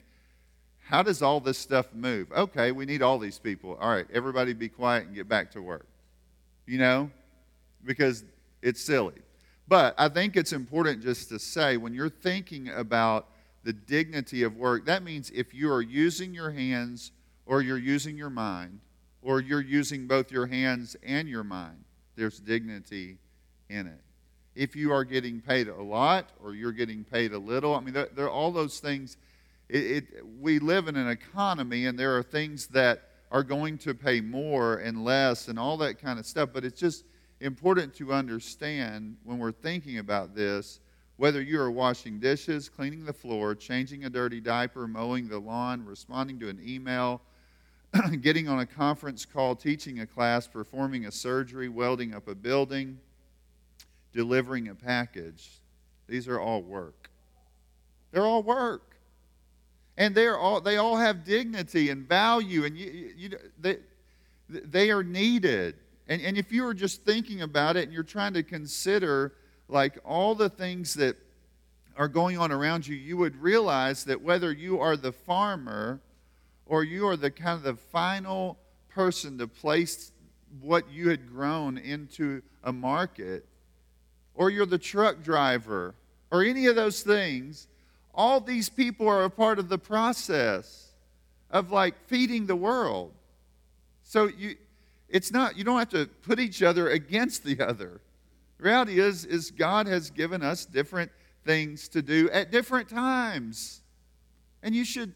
how 0.84 1.02
does 1.02 1.22
all 1.22 1.40
this 1.40 1.58
stuff 1.58 1.92
move? 1.92 2.30
Okay, 2.30 2.70
we 2.70 2.86
need 2.86 3.02
all 3.02 3.18
these 3.18 3.38
people. 3.38 3.76
All 3.80 3.90
right, 3.90 4.06
everybody 4.12 4.52
be 4.52 4.68
quiet 4.68 5.06
and 5.06 5.14
get 5.14 5.28
back 5.28 5.50
to 5.52 5.62
work. 5.62 5.86
You 6.66 6.78
know, 6.78 7.10
because 7.84 8.24
it's 8.62 8.80
silly. 8.80 9.14
But 9.68 9.94
I 9.98 10.08
think 10.08 10.36
it's 10.36 10.52
important 10.52 11.02
just 11.02 11.28
to 11.30 11.38
say 11.38 11.76
when 11.76 11.92
you're 11.92 12.08
thinking 12.08 12.68
about 12.68 13.28
the 13.64 13.72
dignity 13.72 14.44
of 14.44 14.56
work. 14.56 14.86
That 14.86 15.02
means 15.02 15.30
if 15.34 15.52
you 15.52 15.72
are 15.72 15.82
using 15.82 16.32
your 16.32 16.52
hands 16.52 17.10
or 17.46 17.62
you're 17.62 17.78
using 17.78 18.16
your 18.16 18.30
mind, 18.30 18.80
or 19.26 19.40
you're 19.40 19.60
using 19.60 20.06
both 20.06 20.30
your 20.30 20.46
hands 20.46 20.96
and 21.02 21.28
your 21.28 21.42
mind, 21.42 21.84
there's 22.14 22.38
dignity 22.38 23.18
in 23.68 23.88
it. 23.88 24.00
If 24.54 24.76
you 24.76 24.92
are 24.92 25.04
getting 25.04 25.40
paid 25.40 25.66
a 25.66 25.82
lot 25.82 26.30
or 26.40 26.54
you're 26.54 26.72
getting 26.72 27.02
paid 27.02 27.32
a 27.32 27.38
little, 27.38 27.74
I 27.74 27.80
mean, 27.80 27.92
there, 27.92 28.08
there 28.14 28.26
are 28.26 28.30
all 28.30 28.52
those 28.52 28.78
things. 28.78 29.16
It, 29.68 29.84
it, 29.84 30.04
we 30.40 30.60
live 30.60 30.86
in 30.86 30.96
an 30.96 31.08
economy, 31.08 31.86
and 31.86 31.98
there 31.98 32.16
are 32.16 32.22
things 32.22 32.68
that 32.68 33.02
are 33.32 33.42
going 33.42 33.78
to 33.78 33.94
pay 33.94 34.20
more 34.20 34.76
and 34.76 35.04
less 35.04 35.48
and 35.48 35.58
all 35.58 35.76
that 35.78 36.00
kind 36.00 36.20
of 36.20 36.26
stuff, 36.26 36.50
but 36.52 36.64
it's 36.64 36.80
just 36.80 37.04
important 37.40 37.94
to 37.94 38.12
understand 38.12 39.16
when 39.24 39.38
we're 39.38 39.52
thinking 39.52 39.98
about 39.98 40.34
this 40.34 40.80
whether 41.16 41.40
you 41.40 41.58
are 41.58 41.70
washing 41.70 42.18
dishes, 42.18 42.68
cleaning 42.68 43.04
the 43.04 43.12
floor, 43.12 43.54
changing 43.54 44.04
a 44.04 44.10
dirty 44.10 44.40
diaper, 44.40 44.86
mowing 44.86 45.28
the 45.28 45.38
lawn, 45.38 45.84
responding 45.84 46.38
to 46.38 46.48
an 46.48 46.60
email, 46.62 47.22
getting 48.20 48.48
on 48.48 48.60
a 48.60 48.66
conference 48.66 49.24
call, 49.24 49.56
teaching 49.56 50.00
a 50.00 50.06
class, 50.06 50.46
performing 50.46 51.06
a 51.06 51.10
surgery, 51.10 51.68
welding 51.68 52.14
up 52.14 52.28
a 52.28 52.34
building, 52.34 52.98
delivering 54.12 54.68
a 54.68 54.74
package, 54.74 55.60
these 56.06 56.28
are 56.28 56.38
all 56.38 56.62
work. 56.62 57.10
They're 58.12 58.26
all 58.26 58.42
work. 58.42 58.96
And 59.96 60.14
they're 60.14 60.36
all, 60.36 60.60
they 60.60 60.76
all 60.76 60.96
have 60.96 61.24
dignity 61.24 61.88
and 61.88 62.06
value, 62.06 62.64
and 62.64 62.76
you, 62.76 63.12
you, 63.16 63.30
they, 63.58 63.78
they 64.48 64.90
are 64.90 65.02
needed. 65.02 65.76
And, 66.08 66.22
and 66.22 66.38
if 66.38 66.52
you 66.52 66.66
are 66.66 66.74
just 66.74 67.04
thinking 67.04 67.42
about 67.42 67.76
it 67.76 67.84
and 67.84 67.92
you're 67.92 68.02
trying 68.02 68.34
to 68.34 68.42
consider 68.42 69.32
like 69.68 69.98
all 70.04 70.34
the 70.34 70.48
things 70.48 70.94
that 70.94 71.16
are 71.96 72.08
going 72.08 72.38
on 72.38 72.52
around 72.52 72.86
you, 72.86 72.94
you 72.94 73.16
would 73.16 73.36
realize 73.36 74.04
that 74.04 74.20
whether 74.20 74.52
you 74.52 74.80
are 74.80 74.96
the 74.96 75.12
farmer 75.12 76.00
or 76.66 76.84
you 76.84 77.06
are 77.08 77.16
the 77.16 77.30
kind 77.30 77.56
of 77.56 77.62
the 77.62 77.74
final 77.74 78.58
person 78.88 79.38
to 79.38 79.46
place 79.46 80.12
what 80.60 80.90
you 80.90 81.08
had 81.08 81.28
grown 81.28 81.78
into 81.78 82.42
a 82.64 82.72
market, 82.72 83.46
or 84.34 84.50
you're 84.50 84.66
the 84.66 84.78
truck 84.78 85.22
driver, 85.22 85.94
or 86.30 86.42
any 86.42 86.66
of 86.66 86.76
those 86.76 87.02
things, 87.02 87.68
all 88.14 88.40
these 88.40 88.68
people 88.68 89.06
are 89.08 89.24
a 89.24 89.30
part 89.30 89.58
of 89.58 89.68
the 89.68 89.78
process 89.78 90.92
of 91.50 91.70
like 91.70 91.94
feeding 92.06 92.46
the 92.46 92.56
world. 92.56 93.12
So 94.02 94.26
you 94.26 94.56
it's 95.08 95.32
not 95.32 95.56
you 95.56 95.64
don't 95.64 95.78
have 95.78 95.88
to 95.90 96.06
put 96.22 96.40
each 96.40 96.62
other 96.62 96.88
against 96.90 97.44
the 97.44 97.60
other. 97.60 98.00
The 98.58 98.64
reality 98.64 98.98
is, 98.98 99.24
is 99.24 99.50
God 99.50 99.86
has 99.86 100.10
given 100.10 100.42
us 100.42 100.64
different 100.64 101.10
things 101.44 101.88
to 101.88 102.02
do 102.02 102.30
at 102.30 102.50
different 102.50 102.88
times. 102.88 103.82
And 104.62 104.74
you 104.74 104.84
should 104.84 105.14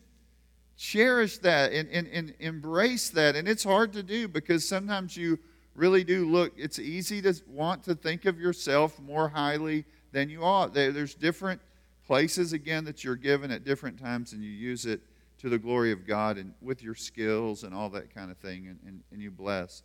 cherish 0.77 1.39
that 1.39 1.73
and, 1.73 1.89
and, 1.91 2.07
and 2.09 2.35
embrace 2.39 3.11
that. 3.11 3.37
And 3.37 3.49
it's 3.49 3.65
hard 3.65 3.93
to 3.95 4.03
do 4.03 4.29
because 4.29 4.69
sometimes 4.69 5.17
you 5.17 5.39
really 5.75 6.05
do 6.05 6.27
look, 6.27 6.53
it's 6.57 6.79
easy 6.79 7.23
to 7.23 7.35
want 7.47 7.83
to 7.85 7.95
think 7.95 8.25
of 8.27 8.39
yourself 8.39 9.01
more 9.01 9.29
highly 9.29 9.85
than 10.13 10.29
you 10.29 10.43
ought. 10.43 10.75
There's 10.75 11.15
different 11.15 11.61
places, 12.07 12.53
again, 12.53 12.85
that 12.85 13.05
you're 13.05 13.17
given 13.17 13.51
at 13.51 13.65
different 13.65 13.99
times, 13.99 14.33
and 14.33 14.43
you 14.43 14.51
use 14.51 14.85
it 14.85 15.01
to 15.41 15.49
the 15.49 15.59
glory 15.59 15.91
of 15.91 16.07
God 16.07 16.37
and 16.37 16.53
with 16.61 16.83
your 16.83 16.95
skills 16.95 17.65
and 17.65 17.75
all 17.75 17.89
that 17.91 18.15
kind 18.15 18.31
of 18.31 18.37
thing, 18.39 18.67
and, 18.69 18.79
and, 18.87 19.01
and 19.11 19.23
you 19.23 19.31
bless. 19.31 19.83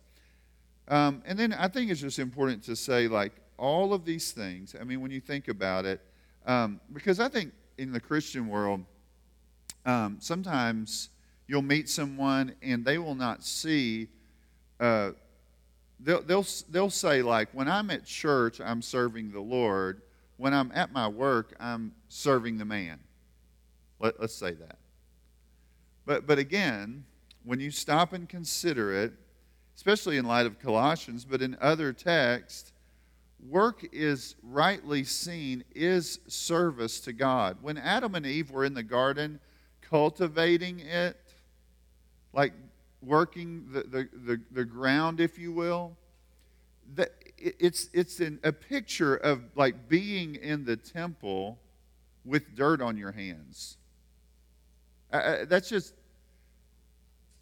Um, 0.88 1.22
and 1.26 1.38
then 1.38 1.52
I 1.52 1.68
think 1.68 1.90
it's 1.90 2.00
just 2.00 2.18
important 2.18 2.62
to 2.64 2.76
say, 2.76 3.08
like, 3.08 3.32
all 3.58 3.94
of 3.94 4.04
these 4.04 4.32
things, 4.32 4.76
I 4.78 4.84
mean, 4.84 5.00
when 5.00 5.10
you 5.10 5.20
think 5.20 5.48
about 5.48 5.86
it, 5.86 6.00
um, 6.46 6.78
because 6.92 7.20
I 7.20 7.28
think 7.28 7.52
in 7.78 7.90
the 7.90 8.00
Christian 8.00 8.48
world, 8.48 8.84
um, 9.86 10.18
sometimes 10.20 11.08
you'll 11.48 11.62
meet 11.62 11.88
someone 11.88 12.54
and 12.60 12.84
they 12.84 12.98
will 12.98 13.14
not 13.14 13.42
see, 13.42 14.08
uh, 14.78 15.12
they'll, 16.00 16.22
they'll, 16.22 16.46
they'll 16.70 16.90
say, 16.90 17.22
like, 17.22 17.48
when 17.52 17.66
I'm 17.66 17.90
at 17.90 18.04
church, 18.04 18.60
I'm 18.60 18.82
serving 18.82 19.32
the 19.32 19.40
Lord. 19.40 20.02
When 20.36 20.52
I'm 20.52 20.70
at 20.74 20.92
my 20.92 21.08
work, 21.08 21.56
I'm 21.58 21.94
serving 22.08 22.58
the 22.58 22.66
man. 22.66 22.98
Let, 23.98 24.20
let's 24.20 24.34
say 24.34 24.52
that. 24.52 24.76
But, 26.06 26.26
but 26.26 26.38
again, 26.38 27.04
when 27.44 27.60
you 27.60 27.70
stop 27.70 28.12
and 28.12 28.28
consider 28.28 28.94
it, 28.94 29.12
especially 29.74 30.16
in 30.16 30.24
light 30.24 30.46
of 30.46 30.58
Colossians, 30.58 31.24
but 31.24 31.42
in 31.42 31.56
other 31.60 31.92
texts, 31.92 32.72
work 33.46 33.86
is 33.92 34.36
rightly 34.42 35.04
seen 35.04 35.64
is 35.74 36.20
service 36.28 37.00
to 37.00 37.12
God. 37.12 37.58
When 37.60 37.76
Adam 37.76 38.14
and 38.14 38.24
Eve 38.24 38.50
were 38.50 38.64
in 38.64 38.74
the 38.74 38.82
garden 38.82 39.40
cultivating 39.82 40.80
it, 40.80 41.20
like 42.32 42.52
working 43.02 43.66
the, 43.72 43.82
the, 43.82 44.08
the, 44.12 44.40
the 44.50 44.64
ground, 44.64 45.20
if 45.20 45.38
you 45.38 45.52
will, 45.52 45.96
that 46.94 47.10
it's, 47.36 47.88
it's 47.92 48.20
an, 48.20 48.38
a 48.42 48.52
picture 48.52 49.16
of 49.16 49.42
like 49.56 49.88
being 49.88 50.36
in 50.36 50.64
the 50.64 50.76
temple 50.76 51.58
with 52.24 52.54
dirt 52.54 52.80
on 52.80 52.96
your 52.96 53.12
hands. 53.12 53.76
Uh, 55.16 55.44
that's 55.46 55.68
just, 55.68 55.94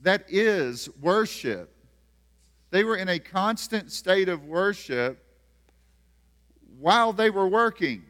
that 0.00 0.24
is 0.28 0.88
worship. 1.00 1.74
They 2.70 2.84
were 2.84 2.96
in 2.96 3.08
a 3.08 3.18
constant 3.18 3.92
state 3.92 4.28
of 4.28 4.44
worship 4.44 5.24
while 6.78 7.12
they 7.12 7.30
were 7.30 7.48
working. 7.48 8.02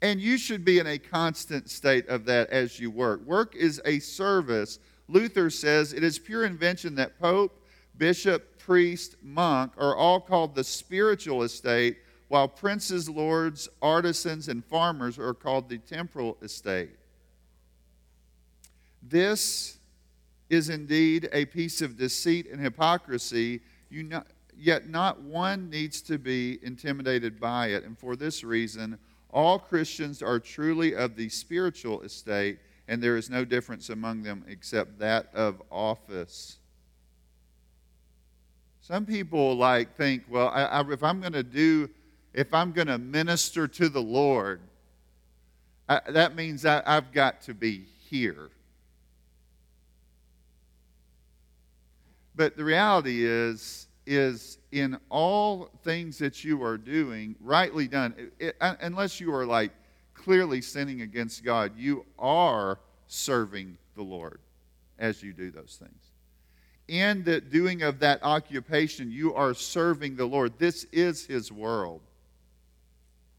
And 0.00 0.20
you 0.20 0.38
should 0.38 0.64
be 0.64 0.78
in 0.78 0.86
a 0.86 0.98
constant 0.98 1.70
state 1.70 2.06
of 2.08 2.26
that 2.26 2.50
as 2.50 2.78
you 2.78 2.90
work. 2.90 3.24
Work 3.26 3.56
is 3.56 3.80
a 3.84 3.98
service. 3.98 4.78
Luther 5.08 5.50
says 5.50 5.92
it 5.92 6.04
is 6.04 6.18
pure 6.18 6.44
invention 6.44 6.94
that 6.96 7.18
pope, 7.18 7.64
bishop, 7.96 8.58
priest, 8.58 9.16
monk 9.22 9.72
are 9.78 9.96
all 9.96 10.20
called 10.20 10.54
the 10.54 10.64
spiritual 10.64 11.42
estate, 11.42 11.98
while 12.28 12.48
princes, 12.48 13.08
lords, 13.08 13.68
artisans, 13.82 14.48
and 14.48 14.64
farmers 14.64 15.18
are 15.18 15.34
called 15.34 15.68
the 15.68 15.78
temporal 15.78 16.36
estate. 16.42 16.90
This 19.08 19.78
is 20.48 20.68
indeed 20.68 21.28
a 21.32 21.44
piece 21.46 21.82
of 21.82 21.96
deceit 21.96 22.46
and 22.50 22.60
hypocrisy, 22.60 23.60
you 23.90 24.02
not, 24.02 24.26
yet 24.56 24.88
not 24.88 25.20
one 25.20 25.68
needs 25.68 26.00
to 26.02 26.18
be 26.18 26.58
intimidated 26.62 27.40
by 27.40 27.68
it. 27.68 27.84
And 27.84 27.98
for 27.98 28.16
this 28.16 28.44
reason, 28.44 28.98
all 29.30 29.58
Christians 29.58 30.22
are 30.22 30.38
truly 30.38 30.94
of 30.94 31.16
the 31.16 31.28
spiritual 31.28 32.02
estate, 32.02 32.58
and 32.88 33.02
there 33.02 33.16
is 33.16 33.28
no 33.28 33.44
difference 33.44 33.90
among 33.90 34.22
them 34.22 34.44
except 34.48 34.98
that 35.00 35.28
of 35.34 35.60
office. 35.70 36.58
Some 38.80 39.06
people 39.06 39.56
like 39.56 39.96
think, 39.96 40.24
well, 40.28 40.48
I, 40.48 40.64
I, 40.64 40.92
if 40.92 41.02
I'm 41.02 41.20
going 41.20 41.32
to 41.32 41.42
do, 41.42 41.88
if 42.32 42.52
I'm 42.52 42.72
going 42.72 42.86
to 42.86 42.98
minister 42.98 43.66
to 43.66 43.88
the 43.88 44.02
Lord, 44.02 44.60
I, 45.88 46.00
that 46.10 46.36
means 46.36 46.64
I've 46.64 47.10
got 47.12 47.42
to 47.42 47.54
be 47.54 47.84
here. 48.08 48.50
But 52.36 52.56
the 52.56 52.64
reality 52.64 53.24
is, 53.24 53.88
is 54.06 54.58
in 54.72 54.98
all 55.08 55.70
things 55.82 56.18
that 56.18 56.44
you 56.44 56.62
are 56.62 56.76
doing, 56.76 57.36
rightly 57.40 57.86
done, 57.86 58.14
it, 58.18 58.32
it, 58.38 58.56
uh, 58.60 58.74
unless 58.80 59.20
you 59.20 59.32
are 59.34 59.46
like 59.46 59.72
clearly 60.14 60.60
sinning 60.60 61.02
against 61.02 61.44
God, 61.44 61.72
you 61.76 62.04
are 62.18 62.78
serving 63.06 63.78
the 63.94 64.02
Lord 64.02 64.40
as 64.98 65.22
you 65.22 65.32
do 65.32 65.50
those 65.50 65.78
things. 65.80 66.10
In 66.88 67.24
the 67.24 67.40
doing 67.40 67.82
of 67.82 68.00
that 68.00 68.20
occupation, 68.22 69.10
you 69.10 69.34
are 69.34 69.54
serving 69.54 70.16
the 70.16 70.26
Lord. 70.26 70.58
This 70.58 70.84
is 70.92 71.24
His 71.26 71.50
world. 71.50 72.02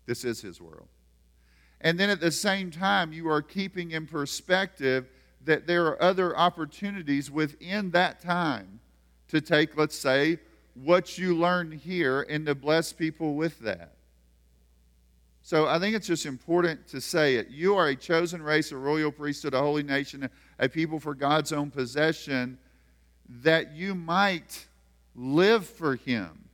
This 0.06 0.24
is 0.24 0.42
His 0.42 0.62
world. 0.62 0.88
And 1.82 2.00
then 2.00 2.10
at 2.10 2.20
the 2.20 2.32
same 2.32 2.72
time, 2.72 3.14
you 3.14 3.30
are 3.30 3.42
keeping 3.42 3.92
in 3.92 4.08
perspective 4.08 5.10
that 5.44 5.68
there 5.68 5.86
are 5.86 6.02
other 6.02 6.36
opportunities 6.36 7.30
within 7.30 7.92
that 7.92 8.20
time 8.20 8.80
to 9.30 9.42
take, 9.42 9.78
let's 9.78 9.98
say, 9.98 10.40
what 10.76 11.18
you 11.18 11.36
learn 11.36 11.72
here 11.72 12.24
and 12.24 12.46
to 12.46 12.56
bless 12.56 12.92
people 12.94 13.36
with 13.36 13.60
that. 13.60 13.94
So 15.42 15.68
I 15.68 15.78
think 15.78 15.96
it's 15.96 16.08
just 16.08 16.26
important 16.26 16.88
to 16.88 17.00
say 17.00 17.36
it. 17.36 17.50
You 17.50 17.76
are 17.76 17.90
a 17.90 17.96
chosen 17.96 18.42
race, 18.42 18.72
a 18.72 18.78
royal 18.78 19.12
priesthood, 19.12 19.54
a 19.54 19.60
holy 19.60 19.84
nation, 19.84 20.28
a 20.58 20.68
people 20.68 21.00
for 21.00 21.14
God's 21.14 21.54
own 21.54 21.70
possession, 21.70 22.58
that 23.44 23.74
you 23.74 23.94
might 23.94 24.66
live 25.16 25.66
for 25.68 25.96
Him. 25.96 26.50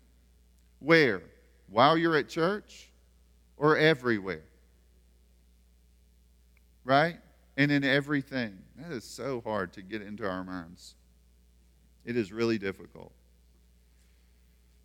Where? 0.79 1.21
While 1.69 1.97
you're 1.97 2.17
at 2.17 2.27
church 2.27 2.89
or 3.55 3.77
everywhere? 3.77 4.43
Right? 6.83 7.17
And 7.55 7.71
in 7.71 7.83
everything. 7.83 8.57
That 8.77 8.91
is 8.91 9.05
so 9.05 9.41
hard 9.45 9.71
to 9.73 9.81
get 9.81 10.01
into 10.01 10.27
our 10.27 10.43
minds. 10.43 10.95
It 12.05 12.17
is 12.17 12.31
really 12.31 12.57
difficult. 12.57 13.11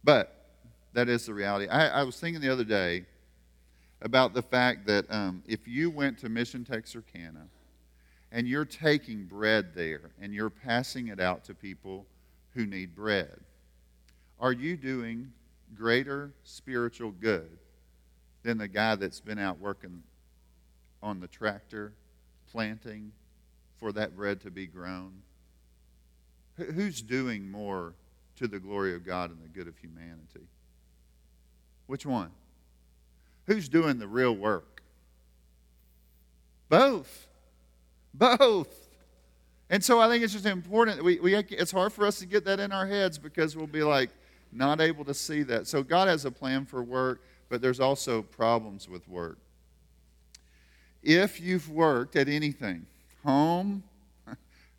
But 0.04 0.32
that 0.92 1.08
is 1.08 1.26
the 1.26 1.34
reality. 1.34 1.68
I, 1.68 2.00
I 2.00 2.02
was 2.04 2.18
thinking 2.18 2.40
the 2.40 2.52
other 2.52 2.64
day 2.64 3.04
about 4.02 4.34
the 4.34 4.42
fact 4.42 4.86
that 4.86 5.04
um, 5.10 5.42
if 5.46 5.66
you 5.66 5.90
went 5.90 6.18
to 6.18 6.28
Mission 6.28 6.64
Texarkana 6.64 7.48
and 8.30 8.46
you're 8.46 8.64
taking 8.64 9.24
bread 9.24 9.74
there 9.74 10.10
and 10.20 10.34
you're 10.34 10.50
passing 10.50 11.08
it 11.08 11.20
out 11.20 11.44
to 11.44 11.54
people 11.54 12.06
who 12.54 12.66
need 12.66 12.94
bread, 12.94 13.40
are 14.38 14.52
you 14.52 14.76
doing 14.76 15.32
greater 15.74 16.32
spiritual 16.44 17.10
good 17.10 17.58
than 18.42 18.58
the 18.58 18.68
guy 18.68 18.94
that's 18.94 19.20
been 19.20 19.38
out 19.38 19.58
working 19.58 20.02
on 21.02 21.20
the 21.20 21.26
tractor 21.26 21.92
planting 22.50 23.12
for 23.78 23.92
that 23.92 24.16
bread 24.16 24.40
to 24.42 24.50
be 24.50 24.66
grown? 24.66 25.12
Who's 26.56 27.02
doing 27.02 27.50
more 27.50 27.94
to 28.36 28.48
the 28.48 28.58
glory 28.58 28.94
of 28.94 29.04
God 29.04 29.30
and 29.30 29.42
the 29.42 29.48
good 29.48 29.68
of 29.68 29.76
humanity? 29.78 30.48
Which 31.86 32.06
one? 32.06 32.30
Who's 33.46 33.68
doing 33.68 33.98
the 33.98 34.08
real 34.08 34.34
work? 34.34 34.82
Both. 36.68 37.28
Both. 38.12 38.88
And 39.68 39.84
so 39.84 40.00
I 40.00 40.08
think 40.08 40.22
it's 40.22 40.32
just 40.32 40.46
important. 40.46 41.02
We, 41.02 41.18
we, 41.20 41.34
it's 41.34 41.72
hard 41.72 41.92
for 41.92 42.06
us 42.06 42.18
to 42.20 42.26
get 42.26 42.44
that 42.44 42.60
in 42.60 42.72
our 42.72 42.86
heads 42.86 43.18
because 43.18 43.56
we'll 43.56 43.66
be 43.66 43.82
like 43.82 44.10
not 44.52 44.80
able 44.80 45.04
to 45.04 45.14
see 45.14 45.42
that. 45.44 45.66
So 45.66 45.82
God 45.82 46.08
has 46.08 46.24
a 46.24 46.30
plan 46.30 46.64
for 46.64 46.82
work, 46.82 47.22
but 47.48 47.60
there's 47.60 47.80
also 47.80 48.22
problems 48.22 48.88
with 48.88 49.08
work. 49.08 49.38
If 51.02 51.40
you've 51.40 51.68
worked 51.70 52.16
at 52.16 52.28
anything, 52.28 52.86
home, 53.24 53.82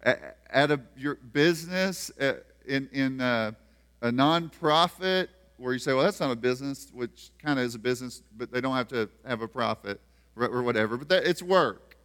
at 0.07 0.71
a 0.71 0.79
your 0.95 1.15
business, 1.15 2.11
at, 2.19 2.43
in, 2.65 2.89
in 2.91 3.21
a, 3.21 3.55
a 4.01 4.09
nonprofit, 4.09 5.27
where 5.57 5.73
you 5.73 5.79
say, 5.79 5.93
well, 5.93 6.03
that's 6.03 6.19
not 6.19 6.31
a 6.31 6.35
business, 6.35 6.89
which 6.93 7.31
kind 7.43 7.59
of 7.59 7.65
is 7.65 7.75
a 7.75 7.79
business, 7.79 8.21
but 8.37 8.51
they 8.51 8.61
don't 8.61 8.75
have 8.75 8.87
to 8.89 9.09
have 9.25 9.41
a 9.41 9.47
profit 9.47 9.99
or 10.35 10.61
whatever. 10.61 10.97
But 10.97 11.09
that, 11.09 11.25
it's 11.25 11.41
work. 11.41 11.97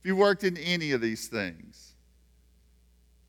If 0.00 0.06
you 0.06 0.16
worked 0.16 0.42
in 0.42 0.56
any 0.56 0.90
of 0.92 1.00
these 1.00 1.28
things, 1.28 1.94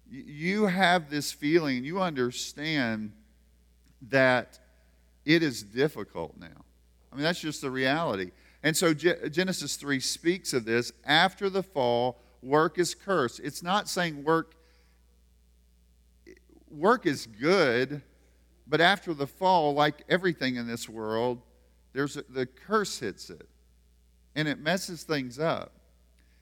you 0.10 0.66
have 0.66 1.10
this 1.10 1.32
feeling, 1.32 1.84
you 1.84 2.02
understand 2.02 3.14
that 4.10 4.60
it 5.26 5.44
is 5.44 5.64
difficult 5.64 6.36
now. 6.40 6.66
I 7.12 7.16
mean, 7.16 7.24
that's 7.24 7.40
just 7.40 7.62
the 7.62 7.70
reality. 7.70 8.32
And 8.64 8.76
so 8.76 8.94
Genesis 8.94 9.76
3 9.76 10.00
speaks 10.00 10.54
of 10.54 10.66
this. 10.66 10.92
After 11.06 11.50
the 11.50 11.62
fall, 11.62 12.20
work 12.44 12.78
is 12.78 12.94
cursed. 12.94 13.40
It's 13.44 13.64
not 13.64 13.90
saying 13.90 14.24
work 14.24 14.56
work 16.70 17.06
is 17.06 17.28
good, 17.28 18.02
but 18.68 18.82
after 18.82 19.14
the 19.14 19.28
fall, 19.28 19.74
like 19.74 20.04
everything 20.10 20.56
in 20.56 20.68
this 20.68 20.90
world, 20.90 21.42
there's 21.94 22.18
a, 22.18 22.24
the 22.30 22.46
curse 22.46 23.00
hits 23.00 23.30
it, 23.30 23.48
and 24.36 24.48
it 24.48 24.60
messes 24.60 25.04
things 25.04 25.40
up. 25.40 25.72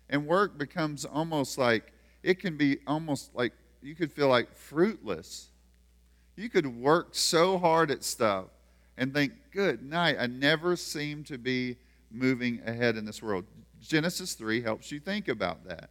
And 0.10 0.26
work 0.26 0.58
becomes 0.58 1.06
almost 1.06 1.58
like 1.58 1.94
it 2.24 2.40
can 2.40 2.58
be 2.58 2.80
almost 2.88 3.34
like 3.34 3.54
you 3.82 3.96
could 3.96 4.12
feel 4.12 4.28
like 4.28 4.54
fruitless. 4.54 5.50
You 6.36 6.50
could 6.50 6.68
work 6.68 7.10
so 7.12 7.58
hard 7.58 7.92
at 7.92 8.04
stuff 8.04 8.46
and 8.98 9.14
think, 9.14 9.34
"Good 9.52 9.84
night." 9.84 10.18
I 10.20 10.28
never 10.28 10.76
seem 10.76 11.24
to 11.26 11.38
be 11.38 11.78
moving 12.10 12.62
ahead 12.66 12.98
in 12.98 13.06
this 13.06 13.22
world. 13.22 13.46
Genesis 13.82 14.34
3 14.34 14.62
helps 14.62 14.92
you 14.92 15.00
think 15.00 15.28
about 15.28 15.68
that. 15.68 15.90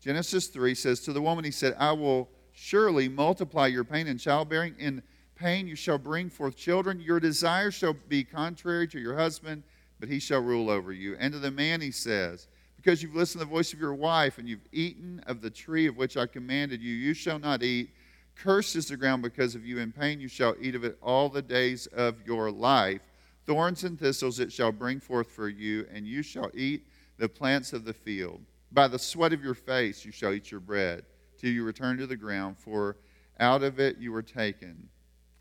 Genesis 0.00 0.48
3 0.48 0.74
says, 0.74 1.00
To 1.00 1.12
the 1.12 1.22
woman 1.22 1.44
he 1.44 1.50
said, 1.50 1.74
I 1.78 1.92
will 1.92 2.28
surely 2.52 3.08
multiply 3.08 3.66
your 3.66 3.84
pain 3.84 4.06
in 4.06 4.18
childbearing. 4.18 4.74
In 4.78 5.02
pain 5.34 5.66
you 5.66 5.76
shall 5.76 5.98
bring 5.98 6.30
forth 6.30 6.56
children. 6.56 7.00
Your 7.00 7.20
desire 7.20 7.70
shall 7.70 7.96
be 8.08 8.24
contrary 8.24 8.86
to 8.88 9.00
your 9.00 9.16
husband, 9.16 9.62
but 10.00 10.08
he 10.08 10.18
shall 10.18 10.40
rule 10.40 10.70
over 10.70 10.92
you. 10.92 11.16
And 11.18 11.32
to 11.32 11.38
the 11.38 11.50
man 11.50 11.80
he 11.80 11.90
says, 11.90 12.48
Because 12.76 13.02
you've 13.02 13.14
listened 13.14 13.40
to 13.40 13.46
the 13.46 13.54
voice 13.54 13.72
of 13.72 13.80
your 13.80 13.94
wife, 13.94 14.38
and 14.38 14.48
you've 14.48 14.68
eaten 14.72 15.22
of 15.26 15.40
the 15.40 15.50
tree 15.50 15.86
of 15.86 15.96
which 15.96 16.16
I 16.16 16.26
commanded 16.26 16.82
you, 16.82 16.94
you 16.94 17.14
shall 17.14 17.38
not 17.38 17.62
eat. 17.62 17.90
Cursed 18.36 18.76
is 18.76 18.88
the 18.88 18.96
ground 18.96 19.22
because 19.22 19.54
of 19.54 19.64
you. 19.64 19.78
In 19.78 19.92
pain 19.92 20.20
you 20.20 20.28
shall 20.28 20.54
eat 20.60 20.74
of 20.74 20.84
it 20.84 20.98
all 21.02 21.28
the 21.28 21.42
days 21.42 21.86
of 21.88 22.16
your 22.26 22.50
life. 22.50 23.00
Thorns 23.46 23.84
and 23.84 23.98
thistles 23.98 24.40
it 24.40 24.52
shall 24.52 24.72
bring 24.72 25.00
forth 25.00 25.30
for 25.30 25.48
you, 25.48 25.86
and 25.92 26.06
you 26.06 26.22
shall 26.22 26.50
eat 26.54 26.86
the 27.18 27.28
plants 27.28 27.72
of 27.72 27.84
the 27.84 27.92
field. 27.92 28.40
By 28.72 28.88
the 28.88 28.98
sweat 28.98 29.32
of 29.32 29.42
your 29.42 29.54
face 29.54 30.04
you 30.04 30.12
shall 30.12 30.32
eat 30.32 30.50
your 30.50 30.60
bread, 30.60 31.04
till 31.38 31.50
you 31.50 31.64
return 31.64 31.96
to 31.98 32.06
the 32.06 32.16
ground, 32.16 32.58
for 32.58 32.96
out 33.38 33.62
of 33.62 33.78
it 33.78 33.98
you 33.98 34.12
were 34.12 34.22
taken. 34.22 34.88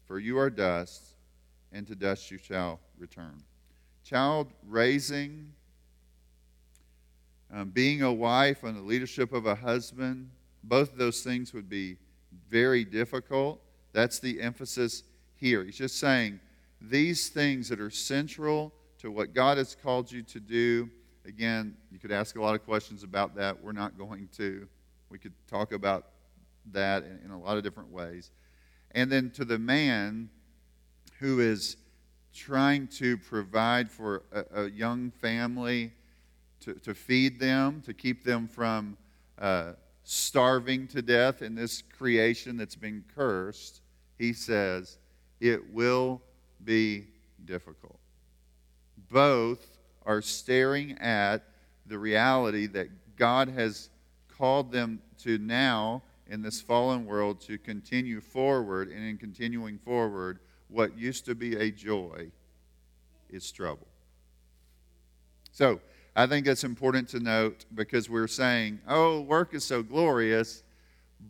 For 0.06 0.20
you 0.20 0.38
are 0.38 0.50
dust, 0.50 1.16
and 1.72 1.88
to 1.88 1.96
dust 1.96 2.30
you 2.30 2.38
shall 2.38 2.80
return. 2.98 3.42
Child 4.04 4.52
raising, 4.68 5.54
um, 7.52 7.70
being 7.70 8.02
a 8.02 8.12
wife, 8.12 8.64
and 8.64 8.78
the 8.78 8.82
leadership 8.82 9.32
of 9.34 9.46
a 9.46 9.56
husband, 9.56 10.30
both 10.64 10.92
of 10.92 10.98
those 10.98 11.22
things 11.22 11.54
would 11.54 11.70
be 11.70 11.98
very 12.50 12.84
difficult. 12.84 13.62
That's 13.94 14.20
the 14.20 14.42
emphasis 14.42 15.04
here. 15.36 15.64
He's 15.64 15.78
just 15.78 16.00
saying, 16.00 16.40
these 16.82 17.30
things 17.30 17.70
that 17.70 17.80
are 17.80 17.90
central 17.90 18.74
to 19.00 19.12
what 19.12 19.34
God 19.34 19.58
has 19.58 19.76
called 19.76 20.12
you 20.12 20.22
to 20.24 20.40
do. 20.40 20.90
Again, 21.26 21.76
you 21.92 22.00
could 22.00 22.12
ask 22.12 22.36
a 22.36 22.42
lot 22.42 22.54
of 22.56 22.66
questions 22.66 23.04
about 23.04 23.36
that. 23.36 23.64
We're 23.64 23.72
not 23.72 23.98
going 23.98 24.28
to. 24.38 24.68
We 25.10 25.18
could 25.18 25.34
talk 25.48 25.72
about 25.72 26.08
that 26.72 27.04
in, 27.04 27.20
in 27.26 27.32
a 27.32 27.40
lot 27.40 27.58
of 27.58 27.64
different 27.64 27.92
ways. 27.92 28.32
And 28.92 29.12
then 29.12 29.32
to 29.32 29.46
the 29.46 29.60
man 29.60 30.30
who 31.20 31.40
is 31.40 31.78
trying 32.34 32.88
to 32.88 33.18
provide 33.18 33.90
for 33.90 34.24
a, 34.32 34.64
a 34.64 34.70
young 34.70 35.12
family, 35.12 35.92
to, 36.62 36.74
to 36.76 36.94
feed 36.94 37.40
them, 37.40 37.82
to 37.86 37.94
keep 37.94 38.24
them 38.24 38.48
from 38.48 38.98
uh, 39.40 39.74
starving 40.04 40.88
to 40.88 41.02
death 41.02 41.42
in 41.42 41.56
this 41.56 41.82
creation 41.82 42.58
that's 42.58 42.76
been 42.76 43.04
cursed, 43.16 43.82
he 44.18 44.34
says, 44.34 44.98
it 45.40 45.74
will 45.74 46.22
be 46.64 47.06
difficult. 47.46 48.00
Both 49.10 49.73
are 50.06 50.22
staring 50.22 50.94
at 51.00 51.44
the 51.86 51.98
reality 51.98 52.68
that 52.68 52.88
God 53.18 53.50
has 53.50 53.90
called 54.38 54.72
them 54.72 55.02
to 55.20 55.38
now 55.38 56.02
in 56.28 56.42
this 56.42 56.62
fallen 56.62 57.06
world 57.06 57.40
to 57.42 57.58
continue 57.58 58.22
forward, 58.22 58.90
and 58.90 59.08
in 59.08 59.18
continuing 59.18 59.78
forward, 59.78 60.40
what 60.70 60.98
used 60.98 61.26
to 61.26 61.36
be 61.36 61.56
a 61.56 61.70
joy 61.70 62.32
is 63.30 63.52
trouble. 63.52 63.88
So, 65.52 65.80
I 66.16 66.28
think 66.28 66.46
it's 66.46 66.64
important 66.64 67.10
to 67.10 67.20
note 67.20 67.66
because 67.74 68.10
we're 68.10 68.28
saying, 68.28 68.80
oh, 68.88 69.22
work 69.22 69.54
is 69.54 69.64
so 69.64 69.82
glorious, 69.82 70.64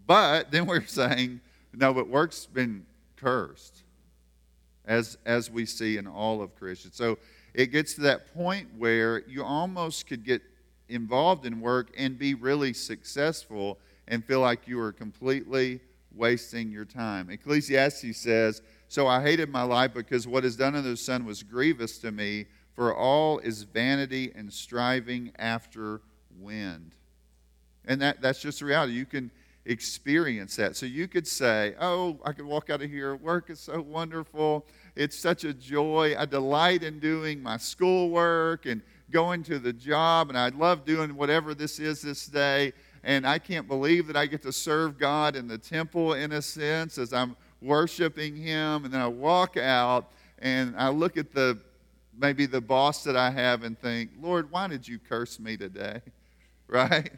but 0.05 0.51
then 0.51 0.65
we're 0.65 0.85
saying, 0.85 1.41
no, 1.73 1.93
but 1.93 2.07
work's 2.07 2.45
been 2.45 2.85
cursed, 3.15 3.83
as, 4.85 5.17
as 5.25 5.49
we 5.49 5.65
see 5.65 5.97
in 5.97 6.05
all 6.05 6.41
of 6.41 6.55
creation. 6.55 6.91
So 6.91 7.17
it 7.53 7.67
gets 7.67 7.93
to 7.95 8.01
that 8.01 8.33
point 8.33 8.67
where 8.77 9.23
you 9.27 9.43
almost 9.43 10.07
could 10.07 10.23
get 10.23 10.41
involved 10.89 11.45
in 11.45 11.59
work 11.59 11.91
and 11.97 12.17
be 12.17 12.33
really 12.33 12.73
successful 12.73 13.77
and 14.07 14.23
feel 14.25 14.41
like 14.41 14.67
you 14.67 14.79
are 14.79 14.91
completely 14.91 15.79
wasting 16.13 16.71
your 16.71 16.85
time. 16.85 17.29
Ecclesiastes 17.29 18.17
says, 18.17 18.61
So 18.87 19.07
I 19.07 19.21
hated 19.21 19.49
my 19.49 19.63
life 19.63 19.93
because 19.93 20.27
what 20.27 20.45
is 20.45 20.55
done 20.55 20.75
under 20.75 20.89
the 20.89 20.97
sun 20.97 21.25
was 21.25 21.43
grievous 21.43 21.97
to 21.99 22.11
me, 22.11 22.45
for 22.75 22.95
all 22.95 23.39
is 23.39 23.63
vanity 23.63 24.31
and 24.35 24.51
striving 24.51 25.31
after 25.37 26.01
wind. 26.39 26.95
And 27.85 28.01
that, 28.01 28.21
that's 28.21 28.41
just 28.41 28.59
the 28.59 28.65
reality. 28.65 28.93
You 28.93 29.05
can 29.05 29.31
experience 29.65 30.55
that. 30.57 30.75
So 30.75 30.85
you 30.85 31.07
could 31.07 31.27
say, 31.27 31.75
Oh, 31.79 32.19
I 32.25 32.33
could 32.33 32.45
walk 32.45 32.69
out 32.69 32.81
of 32.81 32.89
here. 32.89 33.15
Work 33.15 33.49
is 33.49 33.59
so 33.59 33.81
wonderful. 33.81 34.65
It's 34.95 35.17
such 35.17 35.43
a 35.43 35.53
joy. 35.53 36.15
I 36.17 36.25
delight 36.25 36.83
in 36.83 36.99
doing 36.99 37.41
my 37.41 37.57
schoolwork 37.57 38.65
and 38.65 38.81
going 39.11 39.43
to 39.43 39.59
the 39.59 39.73
job, 39.73 40.29
and 40.29 40.37
I 40.37 40.49
love 40.49 40.85
doing 40.85 41.15
whatever 41.15 41.53
this 41.53 41.79
is 41.79 42.01
this 42.01 42.27
day. 42.27 42.73
And 43.03 43.27
I 43.27 43.37
can't 43.37 43.67
believe 43.67 44.07
that 44.07 44.15
I 44.15 44.25
get 44.25 44.41
to 44.43 44.53
serve 44.53 44.97
God 44.97 45.35
in 45.35 45.47
the 45.47 45.57
temple 45.57 46.13
in 46.13 46.31
a 46.31 46.41
sense 46.41 46.97
as 46.97 47.11
I'm 47.11 47.35
worshiping 47.61 48.35
Him. 48.35 48.85
And 48.85 48.93
then 48.93 49.01
I 49.01 49.07
walk 49.07 49.57
out 49.57 50.11
and 50.39 50.75
I 50.77 50.89
look 50.89 51.17
at 51.17 51.33
the 51.33 51.59
maybe 52.17 52.45
the 52.45 52.61
boss 52.61 53.03
that 53.03 53.17
I 53.17 53.31
have 53.31 53.63
and 53.63 53.77
think, 53.77 54.11
Lord, 54.21 54.51
why 54.51 54.67
did 54.67 54.87
you 54.87 54.99
curse 54.99 55.39
me 55.39 55.57
today? 55.57 56.01
Right? 56.65 57.11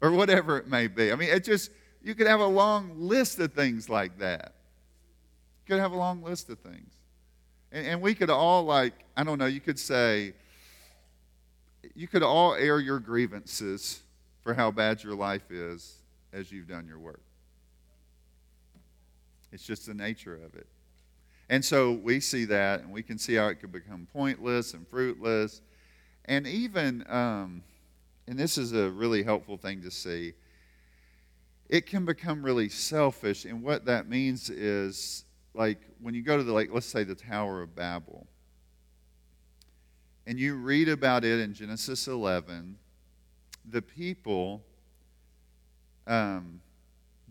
Or 0.00 0.12
whatever 0.12 0.56
it 0.56 0.68
may 0.68 0.86
be. 0.86 1.12
I 1.12 1.16
mean, 1.16 1.28
it 1.28 1.44
just, 1.44 1.70
you 2.02 2.14
could 2.14 2.28
have 2.28 2.40
a 2.40 2.46
long 2.46 2.92
list 2.96 3.38
of 3.40 3.52
things 3.52 3.90
like 3.90 4.16
that. 4.20 4.54
Could 5.66 5.78
have 5.80 5.92
a 5.92 5.96
long 5.96 6.22
list 6.22 6.50
of 6.50 6.58
things. 6.58 6.92
And, 7.72 7.86
and 7.86 8.00
we 8.02 8.14
could 8.14 8.30
all, 8.30 8.64
like, 8.64 8.92
I 9.16 9.24
don't 9.24 9.38
know, 9.38 9.46
you 9.46 9.60
could 9.60 9.78
say, 9.78 10.34
you 11.94 12.08
could 12.08 12.22
all 12.22 12.54
air 12.54 12.80
your 12.80 12.98
grievances 12.98 14.02
for 14.42 14.54
how 14.54 14.70
bad 14.70 15.02
your 15.02 15.14
life 15.14 15.50
is 15.50 15.98
as 16.32 16.52
you've 16.52 16.68
done 16.68 16.86
your 16.86 16.98
work. 16.98 17.20
It's 19.52 19.64
just 19.64 19.86
the 19.86 19.94
nature 19.94 20.34
of 20.34 20.54
it. 20.54 20.66
And 21.48 21.64
so 21.64 21.92
we 21.92 22.20
see 22.20 22.44
that, 22.46 22.80
and 22.80 22.90
we 22.90 23.02
can 23.02 23.18
see 23.18 23.34
how 23.34 23.48
it 23.48 23.56
could 23.56 23.72
become 23.72 24.08
pointless 24.12 24.74
and 24.74 24.88
fruitless. 24.88 25.60
And 26.24 26.46
even, 26.46 27.04
um, 27.08 27.62
and 28.26 28.38
this 28.38 28.58
is 28.58 28.72
a 28.72 28.90
really 28.90 29.22
helpful 29.22 29.56
thing 29.56 29.82
to 29.82 29.90
see, 29.90 30.32
it 31.68 31.86
can 31.86 32.04
become 32.04 32.42
really 32.42 32.68
selfish. 32.68 33.44
And 33.44 33.62
what 33.62 33.84
that 33.84 34.08
means 34.08 34.50
is, 34.50 35.23
like, 35.54 35.78
when 36.00 36.14
you 36.14 36.22
go 36.22 36.36
to 36.36 36.42
the, 36.42 36.52
like, 36.52 36.70
let's 36.72 36.86
say 36.86 37.04
the 37.04 37.14
Tower 37.14 37.62
of 37.62 37.74
Babel, 37.74 38.26
and 40.26 40.38
you 40.38 40.54
read 40.54 40.88
about 40.88 41.24
it 41.24 41.40
in 41.40 41.54
Genesis 41.54 42.08
11, 42.08 42.76
the 43.70 43.82
people, 43.82 44.62
um, 46.06 46.60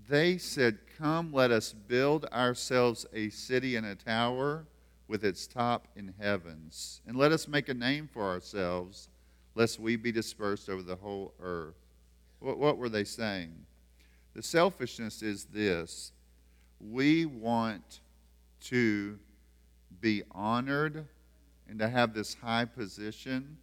they 0.08 0.38
said, 0.38 0.80
Come, 0.98 1.34
let 1.34 1.52
us 1.52 1.74
build 1.74 2.26
ourselves 2.26 3.06
a 3.14 3.30
city 3.30 3.76
and 3.76 3.86
a 3.86 3.96
tower 3.96 4.66
with 5.08 5.26
its 5.26 5.48
top 5.48 5.88
in 5.96 6.14
heavens, 6.20 7.02
and 7.06 7.18
let 7.18 7.32
us 7.32 7.48
make 7.48 7.68
a 7.68 7.74
name 7.74 8.08
for 8.12 8.24
ourselves, 8.24 9.10
lest 9.56 9.80
we 9.80 9.96
be 9.96 10.12
dispersed 10.12 10.70
over 10.70 10.82
the 10.82 10.96
whole 10.96 11.34
earth. 11.42 11.76
What, 12.40 12.58
what 12.58 12.78
were 12.78 12.90
they 12.90 13.04
saying? 13.04 13.54
The 14.34 14.44
selfishness 14.44 15.22
is 15.22 15.46
this 15.46 16.12
we 16.80 17.26
want 17.26 18.02
to 18.66 19.18
be 20.02 20.24
honored 20.32 21.06
and 21.70 21.80
to 21.80 21.88
have 21.88 22.14
this 22.14 22.34
high 22.36 22.66
position, 22.66 23.58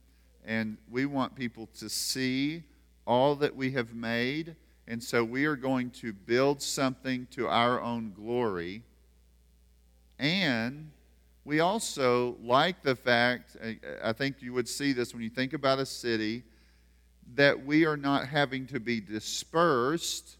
and 0.44 0.76
we 0.90 1.06
want 1.06 1.34
people 1.34 1.68
to 1.78 1.88
see 1.88 2.62
all 3.06 3.34
that 3.36 3.54
we 3.54 3.72
have 3.72 3.94
made 3.94 4.56
and 4.90 5.00
so 5.00 5.22
we 5.22 5.44
are 5.44 5.54
going 5.54 5.90
to 5.90 6.12
build 6.12 6.60
something 6.60 7.28
to 7.30 7.46
our 7.46 7.80
own 7.80 8.12
glory. 8.12 8.82
And 10.18 10.90
we 11.44 11.60
also 11.60 12.36
like 12.42 12.82
the 12.82 12.96
fact, 12.96 13.56
I 14.02 14.12
think 14.12 14.42
you 14.42 14.52
would 14.52 14.68
see 14.68 14.92
this 14.92 15.14
when 15.14 15.22
you 15.22 15.30
think 15.30 15.52
about 15.52 15.78
a 15.78 15.86
city, 15.86 16.42
that 17.36 17.64
we 17.64 17.86
are 17.86 17.96
not 17.96 18.26
having 18.26 18.66
to 18.66 18.80
be 18.80 19.00
dispersed. 19.00 20.38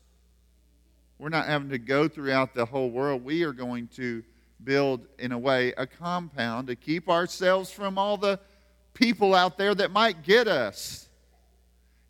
We're 1.21 1.29
not 1.29 1.47
having 1.47 1.69
to 1.69 1.79
go 1.79 2.09
throughout 2.09 2.53
the 2.53 2.65
whole 2.65 2.91
world. 2.91 3.25
We 3.25 3.45
are 3.45 3.53
going 3.53 3.87
to 3.95 4.25
build, 4.65 5.07
in 5.19 5.33
a 5.33 5.39
way, 5.39 5.73
a 5.77 5.87
compound 5.87 6.69
to 6.69 6.77
keep 6.77 7.09
ourselves 7.09 7.71
from 7.71 7.99
all 7.99 8.17
the 8.17 8.39
people 8.95 9.35
out 9.35 9.59
there 9.59 9.75
that 9.75 9.91
might 9.91 10.23
get 10.23 10.49
us. 10.49 11.09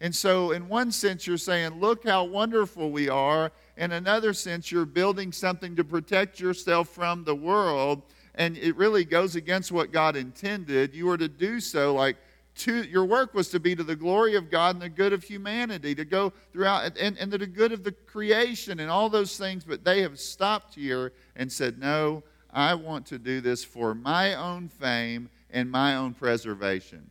And 0.00 0.14
so, 0.14 0.52
in 0.52 0.68
one 0.68 0.92
sense, 0.92 1.26
you're 1.26 1.36
saying, 1.36 1.78
Look 1.78 2.06
how 2.06 2.24
wonderful 2.24 2.90
we 2.90 3.08
are. 3.08 3.52
In 3.76 3.92
another 3.92 4.32
sense, 4.32 4.72
you're 4.72 4.86
building 4.86 5.30
something 5.30 5.76
to 5.76 5.84
protect 5.84 6.40
yourself 6.40 6.88
from 6.88 7.24
the 7.24 7.34
world. 7.34 8.02
And 8.34 8.56
it 8.56 8.76
really 8.76 9.04
goes 9.04 9.36
against 9.36 9.72
what 9.72 9.92
God 9.92 10.16
intended. 10.16 10.94
You 10.94 11.06
were 11.06 11.18
to 11.18 11.28
do 11.28 11.60
so 11.60 11.94
like, 11.94 12.16
to, 12.56 12.82
your 12.82 13.04
work 13.04 13.34
was 13.34 13.48
to 13.50 13.60
be 13.60 13.74
to 13.76 13.82
the 13.82 13.96
glory 13.96 14.34
of 14.34 14.50
God 14.50 14.74
and 14.74 14.82
the 14.82 14.88
good 14.88 15.12
of 15.12 15.22
humanity, 15.22 15.94
to 15.94 16.04
go 16.04 16.32
throughout 16.52 16.96
and, 16.98 17.16
and 17.18 17.30
the 17.30 17.46
good 17.46 17.72
of 17.72 17.84
the 17.84 17.92
creation 17.92 18.80
and 18.80 18.90
all 18.90 19.08
those 19.08 19.36
things. 19.36 19.64
But 19.64 19.84
they 19.84 20.02
have 20.02 20.18
stopped 20.18 20.74
here 20.74 21.12
and 21.36 21.50
said, 21.50 21.78
No, 21.78 22.22
I 22.52 22.74
want 22.74 23.06
to 23.06 23.18
do 23.18 23.40
this 23.40 23.64
for 23.64 23.94
my 23.94 24.34
own 24.34 24.68
fame 24.68 25.30
and 25.50 25.70
my 25.70 25.96
own 25.96 26.14
preservation. 26.14 27.08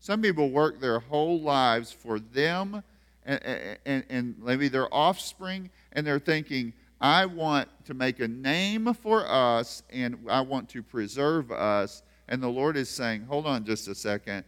Some 0.00 0.22
people 0.22 0.50
work 0.50 0.80
their 0.80 0.98
whole 0.98 1.40
lives 1.40 1.92
for 1.92 2.18
them 2.18 2.82
and, 3.24 3.78
and, 3.86 4.04
and 4.10 4.34
maybe 4.38 4.68
their 4.68 4.92
offspring, 4.92 5.70
and 5.92 6.06
they're 6.06 6.18
thinking, 6.18 6.74
I 7.00 7.26
want 7.26 7.68
to 7.86 7.94
make 7.94 8.20
a 8.20 8.28
name 8.28 8.92
for 8.94 9.26
us 9.26 9.82
and 9.90 10.18
I 10.28 10.40
want 10.42 10.68
to 10.70 10.82
preserve 10.82 11.50
us. 11.50 12.02
And 12.28 12.42
the 12.42 12.48
Lord 12.48 12.76
is 12.76 12.88
saying, 12.88 13.24
hold 13.24 13.46
on 13.46 13.64
just 13.64 13.88
a 13.88 13.94
second. 13.94 14.44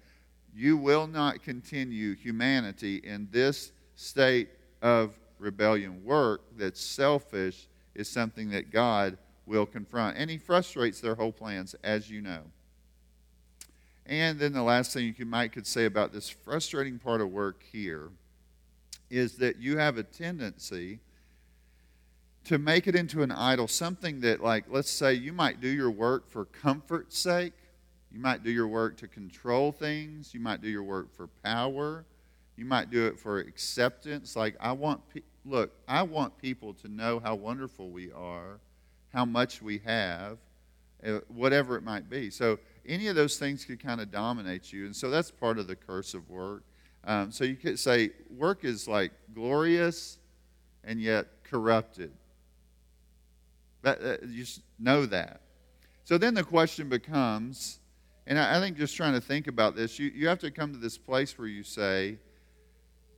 You 0.54 0.76
will 0.76 1.06
not 1.06 1.42
continue 1.42 2.14
humanity 2.14 2.96
in 3.04 3.28
this 3.30 3.72
state 3.94 4.48
of 4.80 5.18
rebellion. 5.38 6.02
Work 6.04 6.42
that's 6.56 6.80
selfish 6.80 7.68
is 7.94 8.08
something 8.08 8.50
that 8.50 8.70
God 8.70 9.18
will 9.46 9.66
confront. 9.66 10.16
And 10.16 10.28
He 10.28 10.38
frustrates 10.38 11.00
their 11.00 11.14
whole 11.14 11.32
plans, 11.32 11.74
as 11.82 12.10
you 12.10 12.20
know. 12.20 12.42
And 14.04 14.38
then 14.38 14.52
the 14.52 14.62
last 14.62 14.92
thing 14.92 15.14
you 15.16 15.26
might 15.26 15.52
could 15.52 15.66
say 15.66 15.84
about 15.84 16.12
this 16.12 16.28
frustrating 16.28 16.98
part 16.98 17.20
of 17.20 17.30
work 17.30 17.62
here 17.72 18.10
is 19.10 19.38
that 19.38 19.56
you 19.56 19.78
have 19.78 19.98
a 19.98 20.02
tendency 20.02 21.00
to 22.44 22.58
make 22.58 22.86
it 22.86 22.94
into 22.94 23.22
an 23.22 23.32
idol, 23.32 23.66
something 23.66 24.20
that, 24.20 24.40
like, 24.40 24.64
let's 24.68 24.90
say 24.90 25.14
you 25.14 25.32
might 25.32 25.60
do 25.60 25.68
your 25.68 25.90
work 25.90 26.28
for 26.30 26.44
comfort's 26.44 27.18
sake. 27.18 27.52
You 28.12 28.20
might 28.20 28.44
do 28.44 28.50
your 28.50 28.68
work 28.68 28.96
to 28.98 29.08
control 29.08 29.72
things. 29.72 30.32
You 30.32 30.38
might 30.38 30.62
do 30.62 30.68
your 30.68 30.84
work 30.84 31.12
for 31.12 31.26
power. 31.42 32.04
You 32.56 32.64
might 32.64 32.88
do 32.88 33.06
it 33.06 33.18
for 33.18 33.40
acceptance. 33.40 34.36
Like, 34.36 34.54
I 34.60 34.70
want, 34.72 35.00
pe- 35.12 35.22
look, 35.44 35.72
I 35.88 36.02
want 36.02 36.38
people 36.38 36.72
to 36.74 36.88
know 36.88 37.18
how 37.18 37.34
wonderful 37.34 37.90
we 37.90 38.12
are, 38.12 38.60
how 39.16 39.24
much 39.24 39.62
we 39.62 39.78
have, 39.78 40.36
uh, 41.04 41.20
whatever 41.28 41.74
it 41.76 41.82
might 41.82 42.10
be. 42.10 42.28
So, 42.28 42.58
any 42.88 43.08
of 43.08 43.16
those 43.16 43.38
things 43.38 43.64
could 43.64 43.82
kind 43.82 44.00
of 44.00 44.10
dominate 44.10 44.72
you. 44.72 44.84
And 44.84 44.94
so 44.94 45.10
that's 45.10 45.30
part 45.30 45.58
of 45.58 45.66
the 45.66 45.74
curse 45.74 46.14
of 46.14 46.28
work. 46.30 46.62
Um, 47.02 47.32
so 47.32 47.42
you 47.44 47.56
could 47.56 47.78
say 47.78 48.10
work 48.30 48.64
is 48.64 48.86
like 48.86 49.12
glorious 49.34 50.18
and 50.84 51.00
yet 51.00 51.26
corrupted. 51.42 52.12
That, 53.82 54.00
that, 54.02 54.28
you 54.28 54.44
know 54.78 55.06
that. 55.06 55.40
So 56.04 56.18
then 56.18 56.34
the 56.34 56.44
question 56.44 56.88
becomes, 56.88 57.80
and 58.26 58.38
I, 58.38 58.58
I, 58.58 58.60
think 58.60 58.76
just 58.76 58.96
trying 58.96 59.14
to 59.14 59.20
think 59.20 59.48
about 59.48 59.74
this, 59.74 59.98
you, 59.98 60.12
you 60.14 60.28
have 60.28 60.38
to 60.40 60.50
come 60.50 60.72
to 60.72 60.78
this 60.78 60.98
place 60.98 61.36
where 61.38 61.48
you 61.48 61.62
say, 61.62 62.18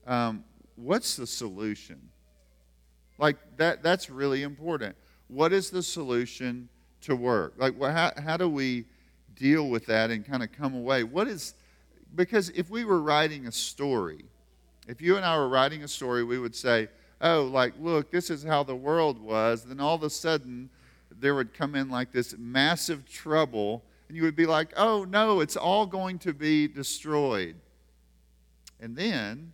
um, 0.06 0.44
what's 0.76 1.16
the 1.16 1.26
solution? 1.26 2.08
Like 3.18 3.36
that, 3.58 3.82
that's 3.82 4.08
really 4.08 4.42
important. 4.42 4.96
What 5.28 5.52
is 5.52 5.70
the 5.70 5.82
solution 5.82 6.68
to 7.02 7.14
work? 7.14 7.54
Like, 7.56 7.78
well, 7.78 7.92
how, 7.92 8.12
how 8.20 8.36
do 8.36 8.48
we 8.48 8.86
deal 9.38 9.68
with 9.68 9.86
that 9.86 10.10
and 10.10 10.26
kind 10.26 10.42
of 10.42 10.52
come 10.52 10.74
away. 10.74 11.04
What 11.04 11.28
is, 11.28 11.54
because 12.14 12.50
if 12.50 12.70
we 12.70 12.84
were 12.84 13.00
writing 13.00 13.46
a 13.46 13.52
story, 13.52 14.24
if 14.86 15.00
you 15.00 15.16
and 15.16 15.24
I 15.24 15.36
were 15.36 15.48
writing 15.48 15.84
a 15.84 15.88
story, 15.88 16.24
we 16.24 16.38
would 16.38 16.56
say, 16.56 16.88
oh, 17.20 17.44
like, 17.44 17.74
look, 17.78 18.10
this 18.10 18.30
is 18.30 18.42
how 18.42 18.62
the 18.62 18.76
world 18.76 19.20
was. 19.20 19.64
Then 19.64 19.80
all 19.80 19.94
of 19.94 20.02
a 20.02 20.10
sudden, 20.10 20.70
there 21.10 21.34
would 21.34 21.54
come 21.54 21.74
in 21.74 21.88
like 21.88 22.12
this 22.12 22.34
massive 22.38 23.08
trouble, 23.08 23.82
and 24.08 24.16
you 24.16 24.22
would 24.22 24.36
be 24.36 24.46
like, 24.46 24.72
oh, 24.76 25.04
no, 25.04 25.40
it's 25.40 25.56
all 25.56 25.86
going 25.86 26.18
to 26.20 26.32
be 26.32 26.68
destroyed. 26.68 27.56
And 28.80 28.96
then 28.96 29.52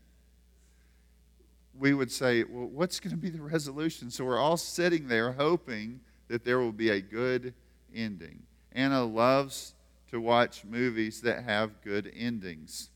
we 1.78 1.94
would 1.94 2.10
say, 2.10 2.44
well, 2.44 2.66
what's 2.66 3.00
going 3.00 3.10
to 3.10 3.16
be 3.16 3.30
the 3.30 3.42
resolution? 3.42 4.10
So 4.10 4.24
we're 4.24 4.38
all 4.38 4.56
sitting 4.56 5.08
there 5.08 5.32
hoping 5.32 6.00
that 6.28 6.44
there 6.44 6.58
will 6.58 6.72
be 6.72 6.90
a 6.90 7.00
good 7.00 7.54
ending. 7.94 8.42
Anna 8.72 9.04
loves 9.04 9.74
to 10.10 10.20
watch 10.20 10.64
movies 10.64 11.20
that 11.22 11.44
have 11.44 11.80
good 11.82 12.12
endings. 12.16 12.90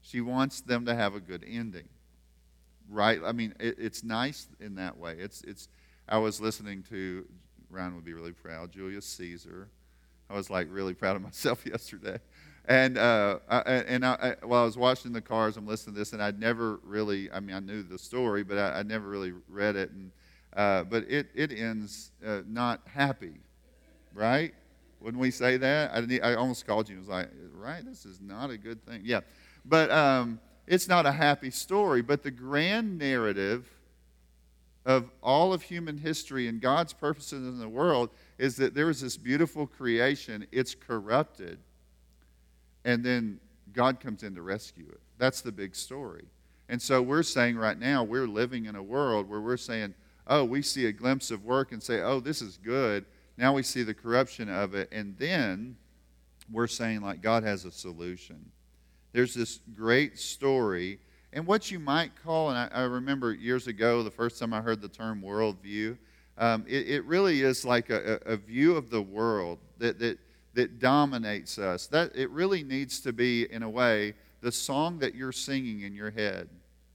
She 0.00 0.20
wants 0.20 0.60
them 0.60 0.86
to 0.86 0.94
have 0.94 1.14
a 1.14 1.20
good 1.20 1.44
ending. 1.46 1.88
Right? 2.88 3.20
I 3.24 3.32
mean, 3.32 3.54
it, 3.60 3.76
it's 3.78 4.02
nice 4.02 4.48
in 4.60 4.76
that 4.76 4.96
way. 4.96 5.16
It's, 5.18 5.42
it's, 5.42 5.68
I 6.08 6.18
was 6.18 6.40
listening 6.40 6.82
to, 6.84 7.26
Ryan 7.70 7.94
would 7.96 8.04
be 8.04 8.14
really 8.14 8.32
proud, 8.32 8.72
Julius 8.72 9.04
Caesar. 9.06 9.68
I 10.30 10.34
was 10.34 10.48
like 10.48 10.68
really 10.70 10.94
proud 10.94 11.16
of 11.16 11.22
myself 11.22 11.66
yesterday. 11.66 12.18
And, 12.68 12.98
uh, 12.98 13.38
I, 13.48 13.60
and 13.60 14.04
I, 14.04 14.36
I, 14.42 14.46
while 14.46 14.60
I 14.60 14.64
was 14.66 14.76
watching 14.76 15.10
the 15.10 15.22
cars, 15.22 15.56
I'm 15.56 15.66
listening 15.66 15.94
to 15.94 16.00
this, 16.00 16.12
and 16.12 16.22
I'd 16.22 16.38
never 16.38 16.76
really, 16.84 17.30
I 17.32 17.40
mean, 17.40 17.56
I 17.56 17.60
knew 17.60 17.82
the 17.82 17.98
story, 17.98 18.44
but 18.44 18.58
I, 18.58 18.80
I 18.80 18.82
never 18.82 19.08
really 19.08 19.32
read 19.48 19.74
it. 19.74 19.90
And, 19.90 20.12
uh, 20.54 20.84
but 20.84 21.04
it, 21.08 21.28
it 21.34 21.50
ends 21.50 22.10
uh, 22.24 22.42
not 22.46 22.82
happy, 22.84 23.40
right? 24.12 24.52
Wouldn't 25.00 25.20
we 25.20 25.30
say 25.30 25.56
that? 25.56 25.92
I, 25.94 26.18
I 26.22 26.34
almost 26.34 26.66
called 26.66 26.90
you 26.90 26.96
and 26.96 27.06
was 27.06 27.08
like, 27.08 27.30
right, 27.54 27.82
this 27.86 28.04
is 28.04 28.20
not 28.20 28.50
a 28.50 28.58
good 28.58 28.84
thing. 28.84 29.00
Yeah. 29.02 29.20
But 29.64 29.90
um, 29.90 30.38
it's 30.66 30.88
not 30.88 31.06
a 31.06 31.12
happy 31.12 31.50
story. 31.50 32.02
But 32.02 32.22
the 32.22 32.30
grand 32.30 32.98
narrative 32.98 33.66
of 34.84 35.10
all 35.22 35.54
of 35.54 35.62
human 35.62 35.96
history 35.96 36.48
and 36.48 36.60
God's 36.60 36.92
purposes 36.92 37.46
in 37.46 37.58
the 37.58 37.68
world 37.68 38.10
is 38.36 38.56
that 38.56 38.74
there 38.74 38.90
is 38.90 39.00
this 39.00 39.16
beautiful 39.16 39.66
creation. 39.66 40.46
It's 40.52 40.74
corrupted 40.74 41.60
and 42.88 43.04
then 43.04 43.38
God 43.74 44.00
comes 44.00 44.22
in 44.22 44.34
to 44.34 44.40
rescue 44.40 44.86
it. 44.90 44.98
That's 45.18 45.42
the 45.42 45.52
big 45.52 45.76
story. 45.76 46.24
And 46.70 46.80
so 46.80 47.02
we're 47.02 47.22
saying 47.22 47.58
right 47.58 47.78
now, 47.78 48.02
we're 48.02 48.26
living 48.26 48.64
in 48.64 48.76
a 48.76 48.82
world 48.82 49.28
where 49.28 49.42
we're 49.42 49.58
saying, 49.58 49.92
oh, 50.26 50.42
we 50.42 50.62
see 50.62 50.86
a 50.86 50.92
glimpse 50.92 51.30
of 51.30 51.44
work 51.44 51.72
and 51.72 51.82
say, 51.82 52.00
oh, 52.00 52.18
this 52.18 52.40
is 52.40 52.56
good. 52.56 53.04
Now 53.36 53.52
we 53.52 53.62
see 53.62 53.82
the 53.82 53.92
corruption 53.92 54.48
of 54.48 54.74
it. 54.74 54.88
And 54.90 55.14
then 55.18 55.76
we're 56.50 56.66
saying, 56.66 57.02
like, 57.02 57.20
God 57.20 57.42
has 57.42 57.66
a 57.66 57.70
solution. 57.70 58.50
There's 59.12 59.34
this 59.34 59.60
great 59.74 60.18
story. 60.18 60.98
And 61.34 61.46
what 61.46 61.70
you 61.70 61.78
might 61.78 62.12
call, 62.22 62.48
and 62.48 62.56
I, 62.56 62.68
I 62.72 62.82
remember 62.84 63.34
years 63.34 63.66
ago, 63.66 64.02
the 64.02 64.10
first 64.10 64.38
time 64.38 64.54
I 64.54 64.62
heard 64.62 64.80
the 64.80 64.88
term 64.88 65.20
worldview, 65.20 65.98
um, 66.38 66.64
it, 66.66 66.88
it, 66.88 67.04
really 67.04 67.42
is 67.42 67.66
like 67.66 67.90
a, 67.90 68.18
a, 68.24 68.36
view 68.36 68.76
of 68.76 68.90
the 68.90 69.02
world 69.02 69.58
that, 69.78 69.98
that 69.98 70.18
that 70.58 70.80
dominates 70.80 71.56
us. 71.56 71.86
That 71.86 72.16
it 72.16 72.28
really 72.30 72.64
needs 72.64 72.98
to 73.02 73.12
be, 73.12 73.46
in 73.52 73.62
a 73.62 73.70
way, 73.70 74.14
the 74.40 74.50
song 74.50 74.98
that 74.98 75.14
you're 75.14 75.30
singing 75.30 75.82
in 75.82 75.94
your 75.94 76.10
head 76.10 76.48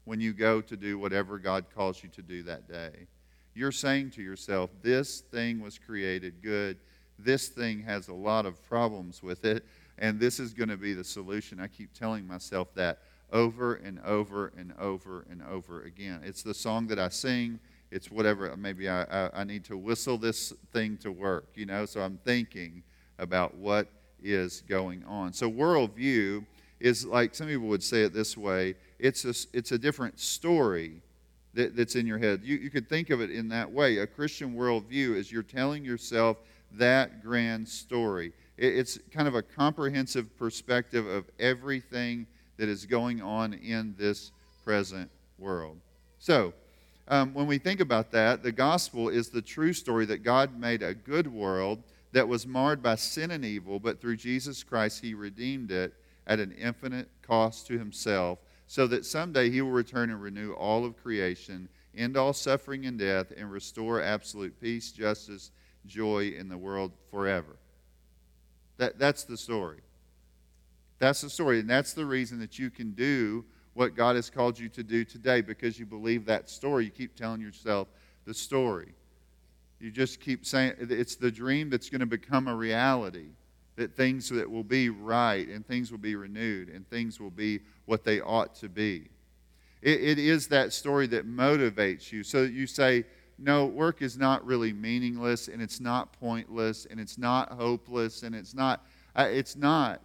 when 0.04 0.19
you 0.19 0.34
go 0.34 0.60
to 0.60 0.76
do 0.76 0.99
whatever 0.99 1.39
God 1.39 1.67
calls 1.73 2.04
you 2.04 2.10
to 2.10 2.21
do 2.21 2.43
that 2.43 2.67
day. 2.67 3.08
You're 3.56 3.71
saying 3.71 4.12
to 4.12 4.21
yourself, 4.21 4.69
This 4.82 5.21
thing 5.21 5.62
was 5.62 5.80
created 5.80 6.41
good. 6.43 6.78
This 7.17 7.47
thing 7.47 7.82
has 7.84 8.10
a 8.10 8.13
lot 8.13 8.45
of 8.45 8.62
problems 8.67 9.23
with 9.23 9.45
it, 9.45 9.63
and 9.97 10.19
this 10.19 10.41
is 10.41 10.54
going 10.54 10.67
to 10.67 10.76
be 10.76 10.93
the 10.93 11.06
solution. 11.06 11.62
I 11.62 11.67
keep 11.67 11.93
telling 11.93 12.28
myself 12.28 12.73
that 12.76 12.99
over 13.32 13.76
and 13.76 13.97
over 14.04 14.52
and 14.58 14.73
over 14.78 15.26
and 15.30 15.41
over 15.41 15.84
again. 15.84 16.19
It's 16.26 16.43
the 16.43 16.54
song 16.54 16.88
that 16.88 16.99
I 16.99 17.08
sing. 17.08 17.62
It's 17.91 18.12
whatever. 18.12 18.54
Maybe 18.58 18.89
I, 18.89 19.04
I, 19.04 19.30
I 19.34 19.43
need 19.45 19.63
to 19.65 19.78
whistle 19.78 20.17
this 20.17 20.52
thing 20.73 20.97
to 20.97 21.13
work, 21.13 21.47
you 21.56 21.65
know, 21.65 21.86
so 21.86 22.02
I'm 22.02 22.19
thinking 22.26 22.84
about 23.19 23.56
what 23.56 23.88
is 24.21 24.63
going 24.67 25.04
on. 25.06 25.34
So, 25.34 25.49
worldview 25.49 26.45
is 26.80 27.06
like 27.06 27.36
some 27.36 27.47
people 27.47 27.67
would 27.67 27.84
say 27.84 28.04
it 28.04 28.13
this 28.13 28.36
way 28.38 28.76
it's 28.99 29.26
a, 29.26 29.58
it's 29.58 29.71
a 29.71 29.78
different 29.78 30.19
story 30.19 31.02
that, 31.54 31.76
that's 31.76 31.95
in 31.95 32.08
your 32.08 32.17
head. 32.17 32.41
You, 32.43 32.56
you 32.56 32.69
could 32.69 32.88
think 32.88 33.10
of 33.10 33.21
it 33.21 33.30
in 33.30 33.49
that 33.49 33.71
way. 33.71 33.97
A 33.97 34.08
Christian 34.08 34.56
worldview 34.56 35.15
is 35.15 35.32
you're 35.32 35.43
telling 35.43 35.84
yourself 35.84 36.38
that 36.73 37.21
grand 37.21 37.67
story. 37.67 38.34
It, 38.58 38.78
it's 38.78 38.97
kind 39.12 39.28
of 39.28 39.36
a 39.36 39.41
comprehensive 39.41 40.36
perspective 40.38 41.06
of 41.06 41.26
everything 41.39 42.28
that 42.58 42.69
is 42.69 42.86
going 42.86 43.21
on 43.21 43.54
in 43.54 43.93
this 43.97 44.32
present 44.63 45.10
world. 45.38 45.78
So, 46.19 46.54
um, 47.10 47.34
when 47.34 47.47
we 47.47 47.58
think 47.58 47.82
about 47.82 48.12
that, 48.12 48.43
the 48.43 48.52
gospel 48.54 49.10
is 49.10 49.30
the 49.30 49.41
true 49.41 49.73
story 49.73 50.06
that 50.06 50.23
God 50.23 50.58
made 50.58 50.82
a 50.82 50.93
good 50.93 51.28
world 51.28 51.84
that 52.13 52.28
was 52.28 52.47
marred 52.47 52.82
by 52.82 52.95
sin 52.95 53.32
and 53.32 53.43
evil, 53.43 53.80
but 53.80 53.99
through 53.99 54.15
Jesus 54.15 54.63
Christ 54.63 55.02
he 55.02 55.13
redeemed 55.13 55.71
it 55.71 55.93
at 56.26 56.39
an 56.39 56.54
infinite 56.54 57.10
cost 57.21 57.67
to 57.67 57.78
himself, 57.78 58.39
so 58.67 58.88
that 58.88 59.06
someday 59.06 59.49
he 59.49 59.62
will 59.62 59.71
return 59.71 60.10
and 60.10 60.21
renew 60.21 60.54
all 60.54 60.86
of 60.86 60.95
creation, 60.95 61.67
end 61.95 62.15
all 62.15 62.32
suffering 62.32 62.86
and 62.86 62.97
death, 62.97 63.34
and 63.36 63.52
restore 63.52 64.02
absolute 64.02 64.60
peace, 64.62 64.91
justice, 64.91 65.52
joy 65.86 66.34
in 66.38 66.47
the 66.47 66.58
world 66.58 66.91
forever. 67.12 67.58
That, 68.78 68.97
that's 68.97 69.26
the 69.26 69.38
story. 69.38 69.82
That's 70.99 71.21
the 71.21 71.30
story, 71.30 71.60
and 71.60 71.69
that's 71.69 71.93
the 71.93 72.06
reason 72.06 72.39
that 72.39 72.58
you 72.58 72.69
can 72.69 72.91
do 72.91 73.43
what 73.73 73.95
God 73.95 74.15
has 74.15 74.30
called 74.30 74.58
you 74.58 74.69
to 74.69 74.84
do 74.84 75.04
today 75.04 75.41
because 75.41 75.80
you 75.80 75.86
believe 75.86 76.26
that 76.26 76.49
story. 76.49 76.86
You 76.86 76.91
keep 76.91 77.15
telling 77.15 77.41
yourself 77.41 77.88
the 78.26 78.34
story. 78.34 78.93
You 79.84 79.91
just 79.91 80.22
keep 80.22 80.46
saying 80.46 80.76
it's 80.80 81.17
the 81.17 81.30
dream 81.30 81.69
that's 81.69 81.89
going 81.89 82.00
to 82.00 82.06
become 82.06 82.48
a 82.48 82.56
reality. 82.56 83.28
That 83.76 83.98
things 83.98 84.30
that 84.30 84.50
will 84.50 84.63
be 84.63 84.89
right 84.89 85.46
and 85.50 85.67
things 85.67 85.91
will 85.91 85.98
be 85.98 86.15
renewed 86.15 86.69
and 86.69 86.88
things 86.89 87.19
will 87.19 87.32
be 87.32 87.60
what 87.86 88.06
they 88.06 88.22
ought 88.22 88.56
to 88.56 88.69
be. 88.69 89.10
it, 89.82 90.00
it 90.00 90.19
is 90.19 90.48
that 90.50 90.72
story 90.72 91.08
that 91.08 91.28
motivates 91.28 92.12
you 92.12 92.24
so 92.24 92.43
that 92.43 92.54
you 92.54 92.65
say, 92.65 93.04
no, 93.38 93.65
work 93.65 94.02
is 94.02 94.17
not 94.17 94.46
really 94.46 94.72
meaningless 94.72 95.50
and 95.50 95.62
it's 95.62 95.82
not 95.82 96.17
pointless 96.19 96.86
and 96.89 97.00
it's 97.00 97.17
not 97.17 97.52
hopeless 97.52 98.24
and 98.24 98.34
it's 98.34 98.54
not, 98.54 98.86
uh, 99.17 99.28
it's 99.30 99.58
not 99.58 100.02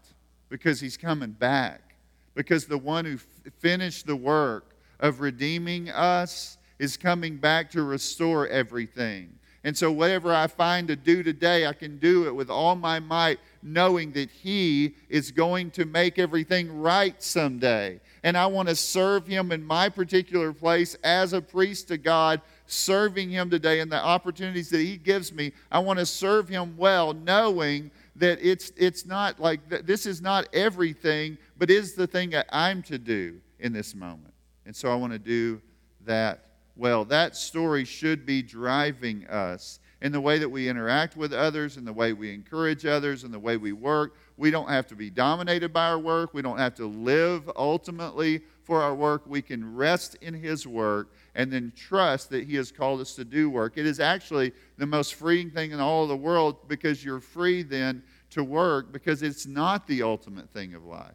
because 0.49 0.81
he's 0.81 0.97
coming 0.97 1.31
back. 1.31 1.95
Because 2.35 2.67
the 2.67 2.79
one 2.79 3.05
who 3.05 3.15
f- 3.15 3.27
finished 3.59 4.07
the 4.07 4.17
work 4.17 4.75
of 4.99 5.21
redeeming 5.21 5.91
us 5.91 6.59
is 6.81 6.97
coming 6.97 7.37
back 7.37 7.71
to 7.73 7.83
restore 7.83 8.49
everything. 8.49 9.38
And 9.65 9.77
so, 9.77 9.91
whatever 9.91 10.33
I 10.33 10.47
find 10.47 10.87
to 10.87 10.95
do 10.95 11.23
today, 11.23 11.67
I 11.67 11.73
can 11.73 11.99
do 11.99 12.27
it 12.29 12.35
with 12.35 12.49
all 12.49 12.77
my 12.77 13.01
might, 13.01 13.41
knowing 13.61 14.13
that 14.13 14.31
He 14.31 14.95
is 15.09 15.33
going 15.33 15.73
to 15.73 15.85
make 15.85 16.19
everything 16.19 16.81
right 16.81 17.21
someday. 17.21 18.01
And 18.23 18.37
I 18.37 18.47
want 18.47 18.69
to 18.69 18.77
serve 18.77 19.27
Him 19.27 19.51
in 19.51 19.65
my 19.65 19.89
particular 19.89 20.53
place 20.53 20.95
as 21.03 21.33
a 21.33 21.43
priest 21.43 21.89
to 21.89 21.99
God, 21.99 22.41
serving 22.67 23.31
Him 23.31 23.51
today 23.51 23.81
and 23.81 23.91
the 23.91 24.03
opportunities 24.03 24.71
that 24.71 24.81
He 24.81 24.97
gives 24.97 25.33
me. 25.33 25.53
I 25.73 25.81
want 25.81 25.99
to 25.99 26.07
serve 26.07 26.49
Him 26.49 26.77
well, 26.77 27.13
knowing 27.13 27.91
that 28.15 28.39
it's, 28.41 28.71
it's 28.77 29.07
not 29.07 29.41
like 29.41 29.69
this 29.69 30.07
is 30.07 30.23
not 30.23 30.49
everything, 30.53 31.37
but 31.57 31.69
is 31.69 31.95
the 31.95 32.07
thing 32.07 32.31
that 32.31 32.47
I'm 32.53 32.81
to 32.85 32.97
do 32.97 33.41
in 33.59 33.73
this 33.73 33.93
moment. 33.93 34.35
And 34.67 34.75
so, 34.75 34.93
I 34.93 34.95
want 34.95 35.15
to 35.15 35.19
do 35.19 35.61
that 36.05 36.48
well. 36.79 37.05
That 37.05 37.37
story 37.37 37.85
should 37.85 38.25
be 38.25 38.41
driving 38.41 39.27
us 39.27 39.81
in 40.01 40.13
the 40.13 40.21
way 40.21 40.39
that 40.39 40.49
we 40.49 40.69
interact 40.69 41.17
with 41.17 41.33
others, 41.33 41.77
in 41.77 41.85
the 41.85 41.93
way 41.93 42.13
we 42.13 42.33
encourage 42.33 42.87
others, 42.87 43.25
in 43.25 43.33
the 43.33 43.39
way 43.39 43.57
we 43.57 43.73
work. 43.73 44.15
We 44.37 44.51
don't 44.53 44.69
have 44.69 44.87
to 44.89 44.95
be 44.95 45.11
dominated 45.11 45.73
by 45.73 45.89
our 45.89 45.99
work. 45.99 46.33
We 46.33 46.43
don't 46.43 46.59
have 46.59 46.77
to 46.77 46.87
live 46.87 47.51
ultimately 47.57 48.43
for 48.63 48.81
our 48.81 48.95
work. 48.95 49.23
We 49.27 49.43
can 49.43 49.75
rest 49.75 50.17
in 50.21 50.35
His 50.35 50.67
work 50.67 51.13
and 51.35 51.53
then 51.53 51.73
trust 51.75 52.31
that 52.31 52.45
He 52.45 52.55
has 52.57 52.71
called 52.71 53.01
us 53.01 53.15
to 53.17 53.25
do 53.25 53.51
work. 53.51 53.77
It 53.77 53.87
is 53.87 53.99
actually 53.99 54.53
the 54.77 54.87
most 54.87 55.15
freeing 55.15 55.51
thing 55.51 55.73
in 55.73 55.81
all 55.81 56.05
of 56.05 56.09
the 56.09 56.17
world 56.17 56.69
because 56.69 57.05
you're 57.05 57.21
free 57.21 57.63
then 57.63 58.05
to 58.31 58.45
work 58.45 58.93
because 58.93 59.23
it's 59.23 59.47
not 59.47 59.87
the 59.89 60.03
ultimate 60.03 60.49
thing 60.51 60.75
of 60.75 60.85
life. 60.85 61.11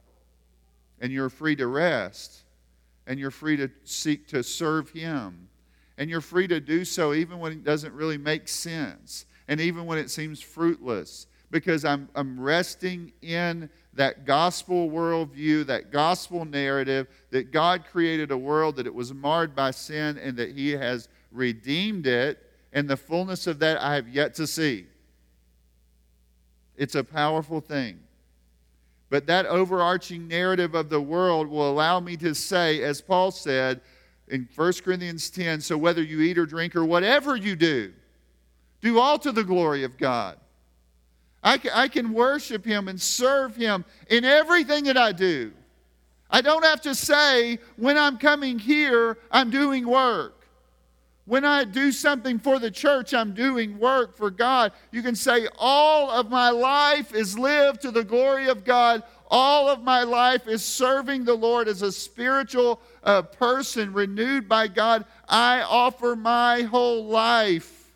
And 1.00 1.12
you're 1.12 1.30
free 1.30 1.56
to 1.56 1.68
rest 1.68 2.44
and 3.08 3.18
you're 3.18 3.32
free 3.32 3.56
to 3.58 3.70
seek 3.86 4.28
to 4.30 4.44
serve 4.44 4.90
Him 4.90 5.48
and 5.98 6.10
you're 6.10 6.22
free 6.22 6.48
to 6.48 6.60
do 6.60 6.86
so 6.86 7.14
even 7.14 7.40
when 7.40 7.52
it 7.52 7.64
doesn't 7.64 7.94
really 7.94 8.18
make 8.18 8.48
sense 8.48 9.26
and 9.48 9.60
even 9.60 9.86
when 9.86 9.98
it 9.98 10.10
seems 10.10 10.42
fruitless 10.42 11.28
because 11.54 11.86
I'm, 11.86 12.10
I'm 12.16 12.40
resting 12.40 13.14
in 13.22 13.70
that 13.94 14.26
gospel 14.26 14.90
worldview, 14.90 15.68
that 15.68 15.92
gospel 15.92 16.46
narrative 16.46 17.08
that 17.30 17.52
God 17.52 17.86
created 17.86 18.32
a 18.32 18.38
world 18.38 18.76
that 18.78 18.88
it 18.88 18.94
was 18.94 19.14
marred 19.14 19.56
by 19.56 19.70
sin 19.70 20.18
and 20.18 20.36
that 20.38 20.58
He 20.58 20.72
has 20.72 21.08
redeemed 21.32 22.08
it, 22.08 22.40
and 22.74 22.90
the 22.90 22.98
fullness 22.98 23.46
of 23.46 23.60
that 23.60 23.80
I 23.80 23.94
have 23.94 24.10
yet 24.10 24.34
to 24.36 24.48
see. 24.48 24.88
It's 26.76 26.96
a 26.96 27.04
powerful 27.04 27.62
thing. 27.62 28.00
But 29.12 29.28
that 29.28 29.46
overarching 29.46 30.28
narrative 30.28 30.74
of 30.74 30.90
the 30.90 31.02
world 31.02 31.48
will 31.48 31.70
allow 31.70 32.00
me 32.00 32.18
to 32.18 32.34
say, 32.34 32.82
as 32.82 33.00
Paul 33.00 33.30
said 33.30 33.82
in 34.34 34.50
1 34.56 34.74
Corinthians 34.84 35.30
10 35.30 35.62
so 35.62 35.78
whether 35.78 36.02
you 36.02 36.22
eat 36.22 36.40
or 36.40 36.48
drink 36.48 36.76
or 36.76 36.84
whatever 36.84 37.36
you 37.36 37.56
do, 37.56 37.94
do 38.82 39.00
all 39.00 39.20
to 39.20 39.32
the 39.32 39.44
glory 39.44 39.84
of 39.84 39.96
God. 39.96 40.38
I 41.44 41.60
can, 41.60 41.72
I 41.74 41.88
can 41.88 42.14
worship 42.14 42.66
Him 42.66 42.88
and 42.88 43.00
serve 43.00 43.56
Him 43.56 43.86
in 44.10 44.26
everything 44.26 44.86
that 44.86 44.98
I 44.98 45.12
do. 45.12 45.54
I 46.32 46.42
don't 46.42 46.66
have 46.66 46.82
to 46.82 46.96
say, 46.96 47.60
when 47.78 47.96
I'm 47.96 48.18
coming 48.18 48.58
here, 48.58 49.20
I'm 49.30 49.52
doing 49.52 49.88
work. 49.88 50.48
When 51.26 51.46
I 51.46 51.64
do 51.64 51.92
something 51.92 52.40
for 52.40 52.58
the 52.58 52.72
church, 52.72 53.14
I'm 53.14 53.34
doing 53.34 53.78
work 53.78 54.18
for 54.18 54.32
God. 54.32 54.74
You 54.92 55.04
can 55.04 55.16
say, 55.16 55.48
All 55.58 56.10
of 56.10 56.30
my 56.30 56.50
life 56.50 57.14
is 57.14 57.38
lived 57.38 57.82
to 57.84 57.92
the 57.92 58.04
glory 58.04 58.50
of 58.50 58.66
God. 58.66 59.04
All 59.30 59.70
of 59.70 59.84
my 59.84 60.04
life 60.04 60.48
is 60.48 60.66
serving 60.66 61.24
the 61.24 61.34
Lord 61.34 61.68
as 61.68 61.82
a 61.82 61.92
spiritual 61.92 62.82
uh, 63.04 63.22
person 63.22 63.94
renewed 63.94 64.48
by 64.48 64.68
God. 64.68 65.06
I 65.28 65.62
offer 65.62 66.16
my 66.16 66.62
whole 66.62 67.06
life. 67.06 67.92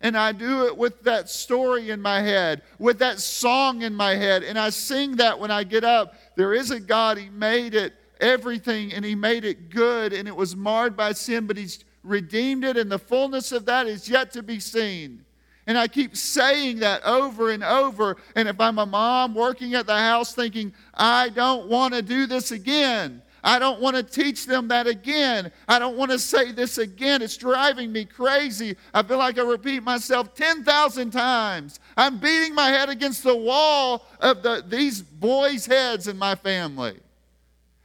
And 0.00 0.16
I 0.16 0.30
do 0.30 0.66
it 0.66 0.76
with 0.76 1.02
that 1.02 1.28
story 1.28 1.90
in 1.90 2.00
my 2.00 2.20
head, 2.20 2.62
with 2.78 3.00
that 3.00 3.18
song 3.18 3.82
in 3.82 3.94
my 3.94 4.14
head. 4.14 4.44
And 4.44 4.56
I 4.56 4.70
sing 4.70 5.16
that 5.16 5.38
when 5.38 5.50
I 5.50 5.64
get 5.64 5.82
up. 5.82 6.14
There 6.36 6.54
is 6.54 6.70
a 6.70 6.78
God, 6.78 7.18
He 7.18 7.28
made 7.30 7.74
it 7.74 7.94
everything, 8.20 8.92
and 8.92 9.04
He 9.04 9.14
made 9.16 9.44
it 9.44 9.70
good, 9.70 10.12
and 10.12 10.28
it 10.28 10.36
was 10.36 10.54
marred 10.54 10.96
by 10.96 11.12
sin, 11.12 11.46
but 11.46 11.56
He's 11.56 11.84
redeemed 12.04 12.64
it, 12.64 12.76
and 12.76 12.90
the 12.90 12.98
fullness 12.98 13.50
of 13.50 13.66
that 13.66 13.86
is 13.86 14.08
yet 14.08 14.30
to 14.32 14.42
be 14.42 14.60
seen. 14.60 15.24
And 15.66 15.76
I 15.76 15.86
keep 15.86 16.16
saying 16.16 16.78
that 16.78 17.02
over 17.04 17.50
and 17.50 17.62
over. 17.62 18.16
And 18.34 18.48
if 18.48 18.58
I'm 18.58 18.78
a 18.78 18.86
mom 18.86 19.34
working 19.34 19.74
at 19.74 19.86
the 19.86 19.98
house 19.98 20.34
thinking, 20.34 20.72
I 20.94 21.28
don't 21.28 21.68
want 21.68 21.92
to 21.92 22.00
do 22.00 22.26
this 22.26 22.52
again, 22.52 23.20
I 23.42 23.58
don't 23.58 23.80
want 23.80 23.96
to 23.96 24.02
teach 24.02 24.46
them 24.46 24.68
that 24.68 24.86
again. 24.86 25.52
I 25.68 25.78
don't 25.78 25.96
want 25.96 26.10
to 26.10 26.18
say 26.18 26.52
this 26.52 26.78
again. 26.78 27.22
It's 27.22 27.36
driving 27.36 27.92
me 27.92 28.04
crazy. 28.04 28.76
I 28.92 29.02
feel 29.02 29.18
like 29.18 29.38
I 29.38 29.42
repeat 29.42 29.82
myself 29.82 30.34
10,000 30.34 31.10
times. 31.10 31.80
I'm 31.96 32.18
beating 32.18 32.54
my 32.54 32.68
head 32.68 32.88
against 32.88 33.22
the 33.22 33.36
wall 33.36 34.06
of 34.20 34.42
the, 34.42 34.64
these 34.66 35.02
boys' 35.02 35.66
heads 35.66 36.08
in 36.08 36.18
my 36.18 36.34
family. 36.34 36.98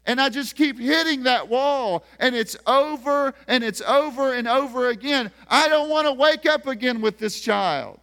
And 0.05 0.19
I 0.19 0.29
just 0.29 0.55
keep 0.55 0.77
hitting 0.77 1.23
that 1.23 1.47
wall, 1.47 2.03
and 2.19 2.35
it's 2.35 2.57
over 2.67 3.33
and 3.47 3.63
it's 3.63 3.81
over 3.81 4.33
and 4.33 4.49
over 4.49 4.89
again. 4.89 5.31
I 5.47 5.69
don't 5.69 5.89
want 5.89 6.07
to 6.07 6.13
wake 6.13 6.45
up 6.45 6.67
again 6.67 6.99
with 6.99 7.19
this 7.19 7.39
child. 7.39 7.99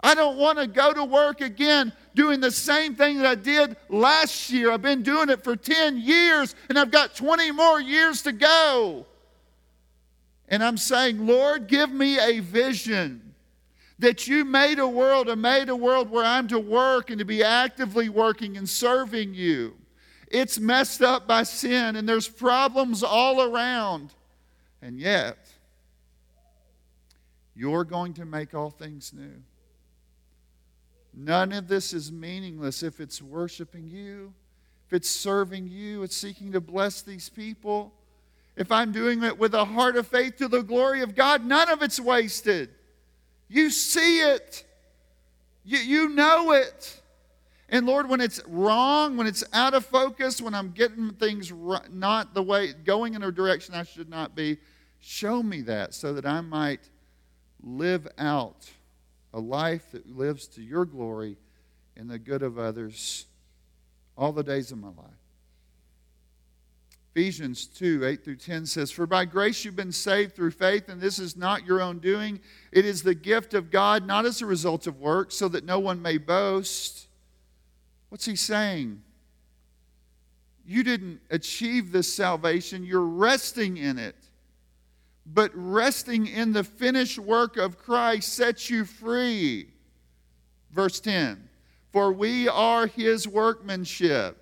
I 0.00 0.14
don't 0.14 0.38
want 0.38 0.58
to 0.58 0.66
go 0.66 0.92
to 0.92 1.04
work 1.04 1.40
again 1.40 1.92
doing 2.18 2.40
the 2.40 2.50
same 2.50 2.96
thing 2.96 3.18
that 3.18 3.26
I 3.26 3.36
did 3.36 3.76
last 3.88 4.50
year. 4.50 4.72
I've 4.72 4.82
been 4.82 5.04
doing 5.04 5.30
it 5.30 5.44
for 5.44 5.54
10 5.54 5.98
years, 5.98 6.56
and 6.68 6.76
I've 6.76 6.90
got 6.90 7.14
20 7.14 7.52
more 7.52 7.80
years 7.80 8.22
to 8.22 8.32
go. 8.32 9.06
And 10.48 10.64
I'm 10.64 10.76
saying, 10.76 11.24
Lord, 11.24 11.68
give 11.68 11.92
me 11.92 12.18
a 12.18 12.40
vision 12.40 13.34
that 14.00 14.26
you 14.26 14.44
made 14.44 14.80
a 14.80 14.88
world 14.88 15.28
and 15.28 15.40
made 15.40 15.68
a 15.68 15.76
world 15.76 16.10
where 16.10 16.24
I'm 16.24 16.48
to 16.48 16.58
work 16.58 17.10
and 17.10 17.20
to 17.20 17.24
be 17.24 17.44
actively 17.44 18.08
working 18.08 18.56
and 18.56 18.68
serving 18.68 19.34
you. 19.34 19.76
It's 20.26 20.58
messed 20.58 21.02
up 21.02 21.28
by 21.28 21.44
sin 21.44 21.94
and 21.94 22.08
there's 22.08 22.28
problems 22.28 23.04
all 23.04 23.42
around. 23.42 24.12
And 24.82 24.98
yet, 24.98 25.38
you're 27.54 27.84
going 27.84 28.14
to 28.14 28.24
make 28.24 28.54
all 28.54 28.70
things 28.70 29.12
new. 29.12 29.42
None 31.20 31.52
of 31.52 31.66
this 31.66 31.92
is 31.92 32.12
meaningless 32.12 32.84
if 32.84 33.00
it's 33.00 33.20
worshiping 33.20 33.88
you, 33.88 34.32
if 34.86 34.92
it's 34.92 35.10
serving 35.10 35.66
you, 35.66 36.04
it's 36.04 36.16
seeking 36.16 36.52
to 36.52 36.60
bless 36.60 37.02
these 37.02 37.28
people. 37.28 37.92
If 38.54 38.70
I'm 38.70 38.92
doing 38.92 39.24
it 39.24 39.36
with 39.36 39.52
a 39.54 39.64
heart 39.64 39.96
of 39.96 40.06
faith 40.06 40.36
to 40.36 40.46
the 40.46 40.62
glory 40.62 41.02
of 41.02 41.16
God, 41.16 41.44
none 41.44 41.68
of 41.70 41.82
it's 41.82 41.98
wasted. 41.98 42.70
You 43.48 43.70
see 43.70 44.20
it, 44.20 44.64
you, 45.64 45.78
you 45.78 46.08
know 46.10 46.52
it. 46.52 47.00
And 47.68 47.84
Lord, 47.84 48.08
when 48.08 48.20
it's 48.20 48.40
wrong, 48.46 49.16
when 49.16 49.26
it's 49.26 49.42
out 49.52 49.74
of 49.74 49.84
focus, 49.84 50.40
when 50.40 50.54
I'm 50.54 50.70
getting 50.70 51.10
things 51.14 51.52
not 51.90 52.32
the 52.32 52.42
way, 52.44 52.74
going 52.84 53.14
in 53.14 53.24
a 53.24 53.32
direction 53.32 53.74
I 53.74 53.82
should 53.82 54.08
not 54.08 54.36
be, 54.36 54.58
show 55.00 55.42
me 55.42 55.62
that 55.62 55.94
so 55.94 56.14
that 56.14 56.24
I 56.24 56.42
might 56.42 56.88
live 57.60 58.06
out 58.18 58.70
a 59.38 59.40
life 59.40 59.92
that 59.92 60.04
lives 60.08 60.48
to 60.48 60.60
your 60.60 60.84
glory 60.84 61.36
and 61.96 62.10
the 62.10 62.18
good 62.18 62.42
of 62.42 62.58
others 62.58 63.26
all 64.16 64.32
the 64.32 64.42
days 64.42 64.72
of 64.72 64.78
my 64.78 64.88
life. 64.88 65.22
Ephesians 67.14 67.66
2 67.66 68.04
8 68.04 68.24
through 68.24 68.36
10 68.36 68.66
says, 68.66 68.90
For 68.90 69.06
by 69.06 69.24
grace 69.24 69.64
you've 69.64 69.76
been 69.76 69.92
saved 69.92 70.34
through 70.34 70.50
faith, 70.50 70.88
and 70.88 71.00
this 71.00 71.20
is 71.20 71.36
not 71.36 71.64
your 71.64 71.80
own 71.80 72.00
doing. 72.00 72.40
It 72.72 72.84
is 72.84 73.02
the 73.02 73.14
gift 73.14 73.54
of 73.54 73.70
God, 73.70 74.06
not 74.06 74.26
as 74.26 74.42
a 74.42 74.46
result 74.46 74.88
of 74.88 74.98
work, 74.98 75.30
so 75.30 75.48
that 75.48 75.64
no 75.64 75.78
one 75.78 76.02
may 76.02 76.18
boast. 76.18 77.06
What's 78.08 78.24
he 78.24 78.34
saying? 78.34 79.02
You 80.66 80.82
didn't 80.82 81.20
achieve 81.30 81.92
this 81.92 82.12
salvation, 82.12 82.84
you're 82.84 83.00
resting 83.00 83.76
in 83.76 83.98
it. 83.98 84.16
But 85.32 85.50
resting 85.54 86.26
in 86.26 86.52
the 86.52 86.64
finished 86.64 87.18
work 87.18 87.56
of 87.56 87.78
Christ 87.78 88.32
sets 88.32 88.70
you 88.70 88.84
free. 88.84 89.68
Verse 90.72 91.00
10 91.00 91.48
For 91.92 92.12
we 92.12 92.48
are 92.48 92.86
his 92.86 93.28
workmanship, 93.28 94.38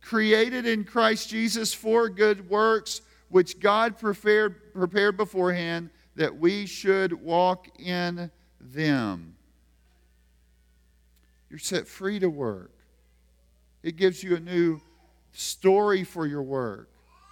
created 0.00 0.66
in 0.66 0.84
Christ 0.84 1.28
Jesus 1.28 1.74
for 1.74 2.08
good 2.08 2.48
works, 2.48 3.00
which 3.28 3.58
God 3.58 3.98
prepared, 3.98 4.72
prepared 4.72 5.16
beforehand 5.16 5.90
that 6.16 6.36
we 6.36 6.66
should 6.66 7.12
walk 7.12 7.66
in 7.80 8.30
them. 8.60 9.34
You're 11.48 11.58
set 11.58 11.88
free 11.88 12.18
to 12.20 12.28
work. 12.28 12.72
It 13.82 13.96
gives 13.96 14.22
you 14.22 14.36
a 14.36 14.40
new 14.40 14.80
story 15.32 16.04
for 16.04 16.26
your 16.26 16.42
work, 16.42 16.89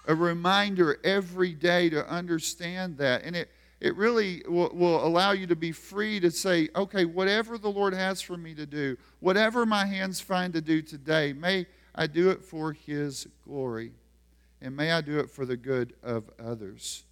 a 0.09 0.15
reminder 0.15 0.99
every 1.05 1.53
day 1.53 1.89
to 1.91 2.09
understand 2.09 2.99
that. 2.99 3.23
And 3.23 3.37
it, 3.37 3.51
it 3.81 3.95
really 3.95 4.43
will, 4.49 4.71
will 4.75 5.07
allow 5.07 5.31
you 5.31 5.47
to 5.47 5.55
be 5.55 5.71
free 5.71 6.19
to 6.19 6.31
say, 6.31 6.69
okay, 6.75 7.05
whatever 7.05 7.59
the 7.59 7.71
Lord 7.71 7.95
has 7.95 8.21
for 8.21 8.37
me 8.37 8.55
to 8.55 8.67
do, 8.67 8.97
whatever 9.21 9.65
my 9.65 9.87
hands 9.87 10.21
find 10.21 10.53
to 10.55 10.61
do 10.61 10.83
today, 10.83 11.33
may 11.33 11.67
I 11.95 12.09
do 12.09 12.31
it 12.31 12.43
for 12.43 12.73
His 12.73 13.29
glory. 13.45 13.93
And 14.61 14.75
may 14.75 14.91
I 14.91 15.01
do 15.01 15.21
it 15.21 15.31
for 15.31 15.47
the 15.47 15.57
good 15.57 15.95
of 16.03 16.29
others. 16.45 17.05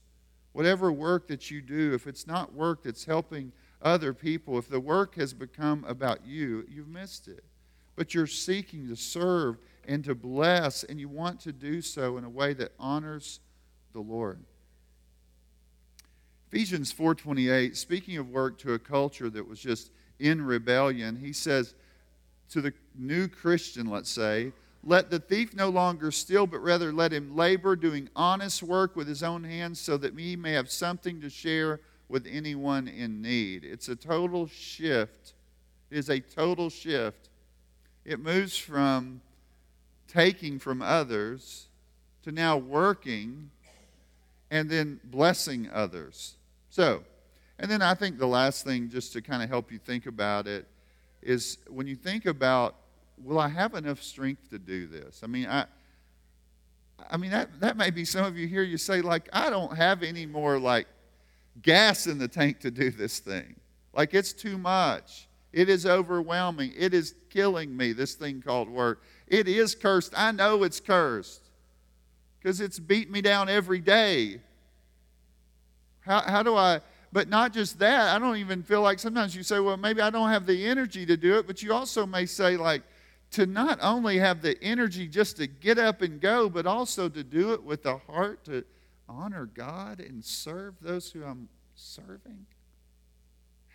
Whatever 0.53 0.91
work 0.91 1.29
that 1.29 1.51
you 1.51 1.61
do, 1.61 1.95
if 1.95 2.09
it's 2.09 2.27
not 2.27 2.53
work 2.53 2.83
that's 2.83 3.05
helping 3.05 3.53
other 3.83 4.13
people. 4.13 4.59
If 4.59 4.69
the 4.69 4.81
work 4.81 5.15
has 5.17 5.33
become 5.33 5.85
about 5.87 6.27
you, 6.27 6.67
you've 6.69 6.89
missed 6.89 7.29
it. 7.29 7.45
But 7.95 8.15
you're 8.15 8.27
seeking 8.27 8.89
to 8.89 8.97
serve 8.97 9.59
and 9.87 10.05
to 10.05 10.15
bless, 10.15 10.85
and 10.85 11.01
you 11.01 11.09
want 11.09 11.41
to 11.41 11.53
do 11.53 11.81
so 11.81 12.17
in 12.17 12.25
a 12.25 12.29
way 12.29 12.53
that 12.55 12.73
honors 12.79 13.41
the 13.93 14.01
Lord. 14.01 14.41
Ephesians 16.49 16.93
4:28, 16.93 17.77
speaking 17.77 18.17
of 18.19 18.31
work 18.31 18.59
to 18.59 18.75
a 18.75 18.79
culture 18.79 19.31
that 19.31 19.47
was 19.49 19.61
just 19.61 19.91
in 20.19 20.43
rebellion, 20.43 21.17
he 21.17 21.33
says 21.33 21.75
to 22.51 22.61
the 22.61 22.73
new 22.95 23.29
Christian, 23.29 23.89
let's 23.89 24.11
say, 24.11 24.53
let 24.85 25.11
the 25.11 25.19
thief 25.19 25.55
no 25.55 25.69
longer 25.69 26.13
steal, 26.13 26.47
but 26.47 26.61
rather 26.61 26.93
let 26.93 27.13
him 27.13 27.35
labor, 27.35 27.75
doing 27.75 28.09
honest 28.15 28.63
work 28.63 28.95
with 28.95 29.09
his 29.09 29.23
own 29.23 29.43
hands, 29.43 29.81
so 29.81 29.97
that 29.97 30.17
he 30.17 30.37
may 30.37 30.53
have 30.53 30.71
something 30.71 31.21
to 31.21 31.29
share 31.29 31.81
with 32.09 32.25
anyone 32.31 32.87
in 32.87 33.21
need. 33.21 33.65
It's 33.65 33.89
a 33.89 33.97
total 33.97 34.47
shift. 34.47 35.35
It 35.91 35.99
is 35.99 36.09
a 36.09 36.21
total 36.21 36.71
shift. 36.71 37.31
It 38.05 38.21
moves 38.21 38.57
from 38.57 39.21
taking 40.09 40.59
from 40.59 40.83
others 40.83 41.69
to 42.23 42.33
now 42.33 42.57
working 42.57 43.51
and 44.51 44.71
then 44.71 45.01
blessing 45.05 45.69
others. 45.73 46.37
So, 46.71 47.03
and 47.59 47.71
then 47.71 47.83
I 47.83 47.95
think 47.95 48.19
the 48.19 48.27
last 48.27 48.65
thing, 48.65 48.89
just 48.89 49.13
to 49.15 49.23
kind 49.23 49.43
of 49.43 49.49
help 49.49 49.73
you 49.73 49.79
think 49.79 50.07
about 50.07 50.47
it, 50.47 50.67
is 51.23 51.59
when 51.69 51.87
you 51.87 51.97
think 51.97 52.27
about, 52.27 52.77
will 53.23 53.39
I 53.39 53.49
have 53.49 53.75
enough 53.75 54.03
strength 54.03 54.51
to 54.51 54.59
do 54.59 54.87
this? 54.87 55.23
I 55.25 55.27
mean, 55.27 55.47
I, 55.47 55.65
I 57.11 57.17
mean 57.17 57.31
that 57.31 57.61
that 57.61 57.77
may 57.77 57.91
be 57.91 58.05
some 58.05 58.25
of 58.25 58.37
you 58.37 58.47
here. 58.47 58.63
You 58.63 58.79
say 58.79 59.01
like, 59.01 59.29
I 59.33 59.51
don't 59.51 59.77
have 59.77 60.03
any 60.03 60.27
more 60.27 60.59
like 60.59 60.87
gas 61.63 62.07
in 62.07 62.19
the 62.19 62.29
tank 62.29 62.61
to 62.61 62.71
do 62.71 62.91
this 62.91 63.19
thing. 63.19 63.57
Like 63.95 64.15
it's 64.15 64.33
too 64.33 64.59
much. 64.59 65.29
It 65.53 65.69
is 65.69 65.87
overwhelming. 65.87 66.73
It 66.77 66.93
is 66.93 67.15
killing 67.31 67.75
me, 67.75 67.93
this 67.93 68.15
thing 68.15 68.43
called 68.43 68.69
work. 68.69 69.03
It 69.27 69.49
is 69.49 69.75
cursed. 69.75 70.13
I 70.17 70.33
know 70.33 70.63
it's 70.63 70.81
cursed 70.81 71.43
because 72.39 72.61
it's 72.61 72.79
beat 72.79 73.11
me 73.11 73.21
down 73.21 73.49
every 73.49 73.81
day. 73.81 74.41
How, 76.01 76.21
how 76.21 76.43
do 76.43 76.55
I 76.55 76.81
but 77.17 77.31
not 77.31 77.51
just 77.55 77.79
that. 77.79 78.15
I 78.15 78.19
don't 78.19 78.37
even 78.37 78.63
feel 78.63 78.83
like 78.83 78.99
sometimes 78.99 79.35
you 79.35 79.43
say, 79.43 79.59
well, 79.59 79.79
maybe 79.79 80.03
I 80.03 80.11
don't 80.11 80.29
have 80.29 80.45
the 80.45 80.67
energy 80.67 81.07
to 81.07 81.17
do 81.17 81.39
it, 81.39 81.47
but 81.47 81.63
you 81.63 81.73
also 81.73 82.05
may 82.05 82.27
say, 82.27 82.59
like, 82.59 82.83
to 83.31 83.47
not 83.47 83.79
only 83.81 84.19
have 84.19 84.43
the 84.43 84.63
energy 84.63 85.09
just 85.09 85.39
to 85.39 85.47
get 85.47 85.79
up 85.79 86.03
and 86.03 86.21
go, 86.21 86.51
but 86.51 86.67
also 86.67 87.09
to 87.09 87.25
do 87.25 87.55
it 87.55 87.63
with 87.63 87.85
the 87.85 87.97
heart 87.97 88.45
to 88.45 88.65
honor 89.09 89.47
God 89.47 90.01
and 90.01 90.23
serve 90.23 90.75
those 90.83 91.11
who 91.11 91.25
I'm 91.25 91.49
serving. 91.75 92.45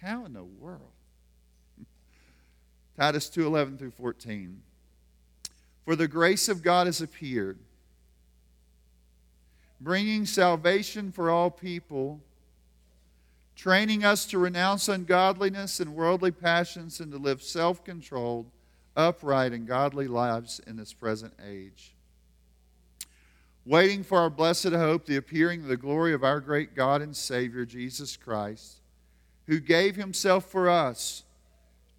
How 0.01 0.25
in 0.25 0.33
the 0.33 0.43
world? 0.43 0.91
Titus 2.95 3.27
2:11 3.27 3.79
through 3.79 3.89
14. 3.89 4.61
For 5.85 5.95
the 5.95 6.07
grace 6.07 6.47
of 6.47 6.61
God 6.61 6.85
has 6.87 7.01
appeared, 7.01 7.57
bringing 9.79 10.25
salvation 10.25 11.11
for 11.11 11.29
all 11.29 11.49
people, 11.49 12.21
training 13.55 14.05
us 14.05 14.25
to 14.25 14.37
renounce 14.37 14.87
ungodliness 14.87 15.79
and 15.79 15.95
worldly 15.95 16.31
passions 16.31 16.99
and 16.99 17.11
to 17.11 17.17
live 17.17 17.41
self-controlled, 17.41 18.45
upright 18.95 19.53
and 19.53 19.67
godly 19.67 20.07
lives 20.07 20.61
in 20.67 20.75
this 20.75 20.93
present 20.93 21.33
age. 21.45 21.93
Waiting 23.65 24.03
for 24.03 24.19
our 24.19 24.29
blessed 24.29 24.69
hope, 24.69 25.05
the 25.05 25.17
appearing 25.17 25.61
of 25.61 25.67
the 25.67 25.77
glory 25.77 26.13
of 26.13 26.23
our 26.23 26.39
great 26.39 26.75
God 26.75 27.01
and 27.01 27.15
Savior 27.15 27.65
Jesus 27.65 28.17
Christ, 28.17 28.81
who 29.47 29.59
gave 29.59 29.95
himself 29.95 30.45
for 30.45 30.69
us 30.69 31.23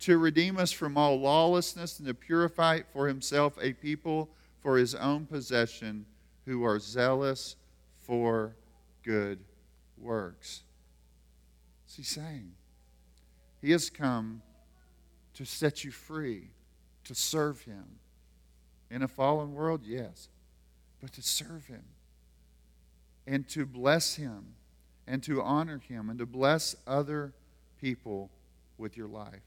to 0.03 0.19
redeem 0.19 0.59
us 0.59 0.73
from 0.73 0.99
all 0.99 1.21
lawlessness 1.21 1.99
and 1.99 2.09
to 2.09 2.15
purify 2.15 2.81
for 2.93 3.07
himself 3.07 3.57
a 3.61 3.73
people 3.73 4.29
for 4.61 4.77
his 4.77 4.97
own 4.97 5.27
possession 5.27 6.05
who 6.45 6.65
are 6.65 6.81
zealous 6.81 7.55
for 8.01 8.57
good 9.05 9.39
works. 9.97 10.65
What's 11.85 11.97
he 11.97 12.03
saying? 12.03 12.53
He 13.61 13.71
has 13.71 13.91
come 13.91 14.43
to 15.35 15.45
set 15.45 15.85
you 15.85 15.93
free, 15.93 16.51
to 17.05 17.15
serve 17.15 17.63
him. 17.63 17.85
In 18.91 19.03
a 19.03 19.09
fallen 19.09 19.55
world, 19.55 19.83
yes, 19.85 20.29
but 21.01 21.13
to 21.15 21.23
serve 21.23 21.67
him 21.67 21.85
and 23.27 23.49
to 23.49 23.65
bless 23.65 24.17
him 24.17 24.55
and 25.07 25.23
to 25.23 25.41
honor 25.41 25.79
him 25.79 26.11
and 26.11 26.19
to 26.19 26.27
bless 26.27 26.77
other 26.87 27.33
people 27.81 28.31
with 28.77 28.97
your 28.97 29.07
life. 29.07 29.41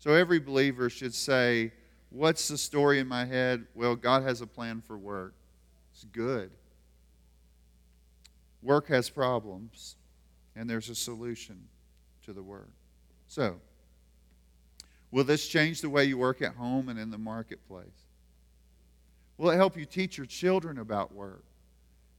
So 0.00 0.14
every 0.14 0.40
believer 0.40 0.90
should 0.90 1.14
say, 1.14 1.72
What's 2.10 2.48
the 2.48 2.58
story 2.58 2.98
in 2.98 3.06
my 3.06 3.24
head? 3.24 3.66
Well, 3.74 3.94
God 3.94 4.24
has 4.24 4.40
a 4.40 4.46
plan 4.46 4.82
for 4.84 4.98
work. 4.98 5.32
It's 5.92 6.04
good. 6.04 6.50
Work 8.62 8.88
has 8.88 9.08
problems, 9.08 9.94
and 10.56 10.68
there's 10.68 10.88
a 10.88 10.94
solution 10.94 11.68
to 12.24 12.32
the 12.32 12.42
work. 12.42 12.70
So, 13.28 13.60
will 15.12 15.22
this 15.22 15.46
change 15.46 15.80
the 15.80 15.88
way 15.88 16.04
you 16.04 16.18
work 16.18 16.42
at 16.42 16.56
home 16.56 16.88
and 16.88 16.98
in 16.98 17.10
the 17.10 17.18
marketplace? 17.18 17.86
Will 19.38 19.50
it 19.50 19.56
help 19.56 19.76
you 19.76 19.86
teach 19.86 20.18
your 20.18 20.26
children 20.26 20.78
about 20.78 21.14
work? 21.14 21.44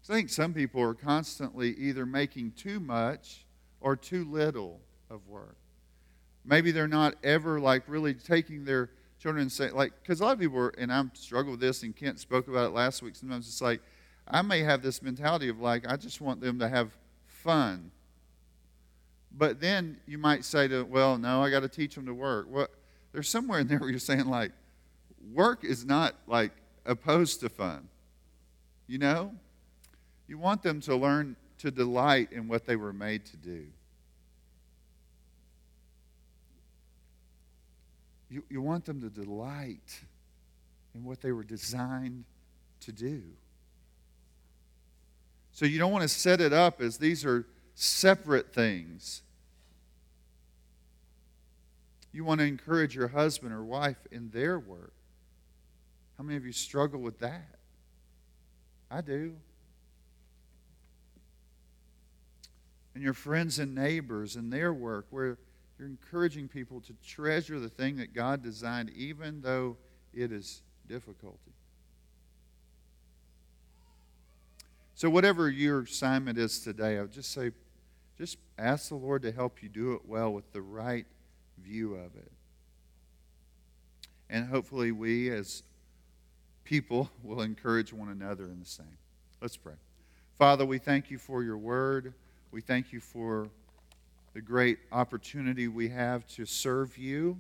I 0.10 0.14
think 0.14 0.30
some 0.30 0.54
people 0.54 0.82
are 0.82 0.94
constantly 0.94 1.76
either 1.76 2.06
making 2.06 2.52
too 2.52 2.80
much 2.80 3.46
or 3.82 3.96
too 3.96 4.24
little 4.24 4.80
of 5.10 5.28
work. 5.28 5.58
Maybe 6.44 6.72
they're 6.72 6.88
not 6.88 7.16
ever 7.24 7.60
like 7.60 7.84
really 7.88 8.14
taking 8.14 8.66
their 8.66 8.90
children 9.20 9.44
and 9.44 9.52
say 9.52 9.70
like 9.70 9.94
because 10.02 10.20
a 10.20 10.24
lot 10.26 10.34
of 10.34 10.40
people 10.40 10.58
are, 10.58 10.70
and 10.78 10.92
I'm 10.92 11.12
struggle 11.14 11.52
with 11.52 11.60
this 11.60 11.84
and 11.84 11.96
Kent 11.96 12.20
spoke 12.20 12.48
about 12.48 12.66
it 12.68 12.74
last 12.74 13.04
week. 13.04 13.16
Sometimes 13.16 13.48
it's 13.48 13.62
like 13.62 13.82
I 14.28 14.42
may 14.42 14.62
have 14.62 14.82
this 14.82 15.02
mentality 15.02 15.50
of 15.50 15.60
like 15.60 15.88
I 15.88 15.96
just 15.96 16.22
want 16.22 16.42
them 16.42 16.60
to 16.60 16.68
have 16.68 16.98
fun. 17.26 17.92
But 19.32 19.62
then 19.62 19.98
you 20.08 20.18
might 20.18 20.44
say 20.44 20.68
to 20.68 20.84
well 20.84 21.18
no 21.18 21.44
I 21.44 21.52
got 21.52 21.62
to 21.62 21.70
teach 21.70 21.96
them 21.96 22.06
to 22.08 22.14
work. 22.14 22.48
Well, 22.50 22.68
there's 23.12 23.30
somewhere 23.30 23.60
in 23.60 23.68
there 23.68 23.80
where 23.80 23.90
you're 23.90 24.00
saying 24.00 24.26
like 24.26 24.52
work 25.34 25.64
is 25.64 25.86
not 25.86 26.16
like 26.28 26.52
opposed 26.86 27.42
to 27.42 27.50
fun. 27.50 27.88
You 28.88 28.98
know, 28.98 29.34
you 30.28 30.38
want 30.38 30.64
them 30.64 30.82
to 30.82 30.96
learn 30.96 31.36
to 31.60 31.70
delight 31.70 32.32
in 32.32 32.48
what 32.48 32.66
they 32.66 32.76
were 32.76 32.94
made 32.94 33.26
to 33.28 33.38
do. 33.38 33.68
You, 38.32 38.44
you 38.50 38.62
want 38.62 38.86
them 38.86 39.02
to 39.02 39.10
delight 39.10 40.00
in 40.96 41.04
what 41.04 41.22
they 41.22 41.34
were 41.34 41.44
designed 41.44 42.24
to 42.80 42.94
do. 42.94 43.22
So 45.52 45.66
you 45.66 45.78
don't 45.78 45.92
want 45.92 46.04
to 46.04 46.08
set 46.08 46.40
it 46.40 46.54
up 46.54 46.80
as 46.82 46.98
these 46.98 47.26
are 47.26 47.46
separate 47.76 48.54
things. 48.54 49.22
You 52.14 52.24
want 52.24 52.40
to 52.40 52.46
encourage 52.46 52.96
your 52.96 53.10
husband 53.10 53.54
or 53.54 53.64
wife 53.64 53.98
in 54.12 54.30
their 54.30 54.58
work. 54.58 54.94
How 56.18 56.24
many 56.24 56.38
of 56.38 56.46
you 56.46 56.54
struggle 56.54 57.02
with 57.02 57.20
that? 57.20 57.56
I 58.90 59.02
do. 59.02 59.36
And 62.96 63.04
your 63.04 63.14
friends 63.14 63.60
and 63.60 63.76
neighbors 63.76 64.38
and 64.38 64.54
their 64.54 64.74
work, 64.74 65.08
where 65.10 65.38
you're 65.82 65.90
encouraging 65.90 66.48
people 66.48 66.80
to 66.80 66.94
treasure 67.04 67.60
the 67.60 67.68
thing 67.68 67.96
that 67.96 68.14
God 68.14 68.44
designed, 68.44 68.92
even 68.92 69.42
though 69.42 69.78
it 70.14 70.32
is 70.32 70.62
difficulty. 70.88 71.54
So, 74.94 75.10
whatever 75.10 75.50
your 75.50 75.82
assignment 75.82 76.38
is 76.38 76.60
today, 76.60 77.00
I 77.00 77.02
would 77.02 77.12
just 77.12 77.32
say, 77.32 77.50
just 78.16 78.38
ask 78.60 78.90
the 78.90 78.96
Lord 78.96 79.24
to 79.24 79.32
help 79.32 79.64
you 79.64 79.70
do 79.70 79.94
it 79.94 80.02
well 80.06 80.32
with 80.32 80.54
the 80.54 80.62
right 80.62 81.08
view 81.58 81.96
of 81.96 82.16
it. 82.16 82.32
And 84.30 84.48
hopefully, 84.48 84.92
we 84.92 85.32
as 85.32 85.64
people 86.64 87.10
will 87.24 87.42
encourage 87.42 87.92
one 87.92 88.10
another 88.10 88.44
in 88.44 88.60
the 88.60 88.68
same. 88.68 88.98
Let's 89.42 89.58
pray. 89.58 89.74
Father, 90.38 90.64
we 90.64 90.78
thank 90.78 91.10
you 91.10 91.18
for 91.18 91.42
your 91.42 91.58
word. 91.58 92.14
We 92.52 92.62
thank 92.62 92.94
you 92.94 93.00
for 93.00 93.50
the 94.34 94.42
great 94.42 94.80
opportunity 94.92 95.68
we 95.68 95.90
have 95.90 96.26
to 96.26 96.46
serve 96.46 96.98
you 96.98 97.38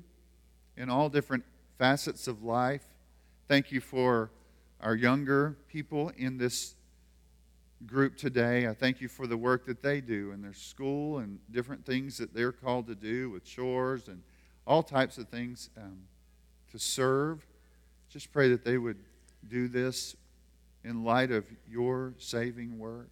in 0.75 0.89
all 0.89 1.09
different 1.09 1.43
facets 1.77 2.27
of 2.27 2.43
life. 2.43 2.83
Thank 3.47 3.71
you 3.71 3.79
for 3.79 4.29
our 4.81 4.95
younger 4.95 5.55
people 5.69 6.11
in 6.17 6.37
this 6.37 6.75
group 7.85 8.17
today. 8.17 8.67
I 8.67 8.73
thank 8.73 9.01
you 9.01 9.07
for 9.07 9.25
the 9.25 9.37
work 9.37 9.65
that 9.65 9.81
they 9.81 10.01
do 10.01 10.31
in 10.31 10.41
their 10.41 10.53
school 10.53 11.19
and 11.19 11.39
different 11.49 11.85
things 11.85 12.17
that 12.17 12.33
they're 12.33 12.51
called 12.51 12.87
to 12.87 12.95
do 12.95 13.29
with 13.29 13.43
chores 13.43 14.07
and 14.07 14.21
all 14.67 14.83
types 14.83 15.17
of 15.17 15.29
things 15.29 15.69
um, 15.77 15.97
to 16.71 16.79
serve. 16.79 17.45
Just 18.09 18.31
pray 18.31 18.49
that 18.49 18.63
they 18.63 18.77
would 18.77 18.97
do 19.49 19.67
this 19.67 20.15
in 20.83 21.03
light 21.03 21.31
of 21.31 21.45
your 21.69 22.13
saving 22.17 22.77
work. 22.77 23.09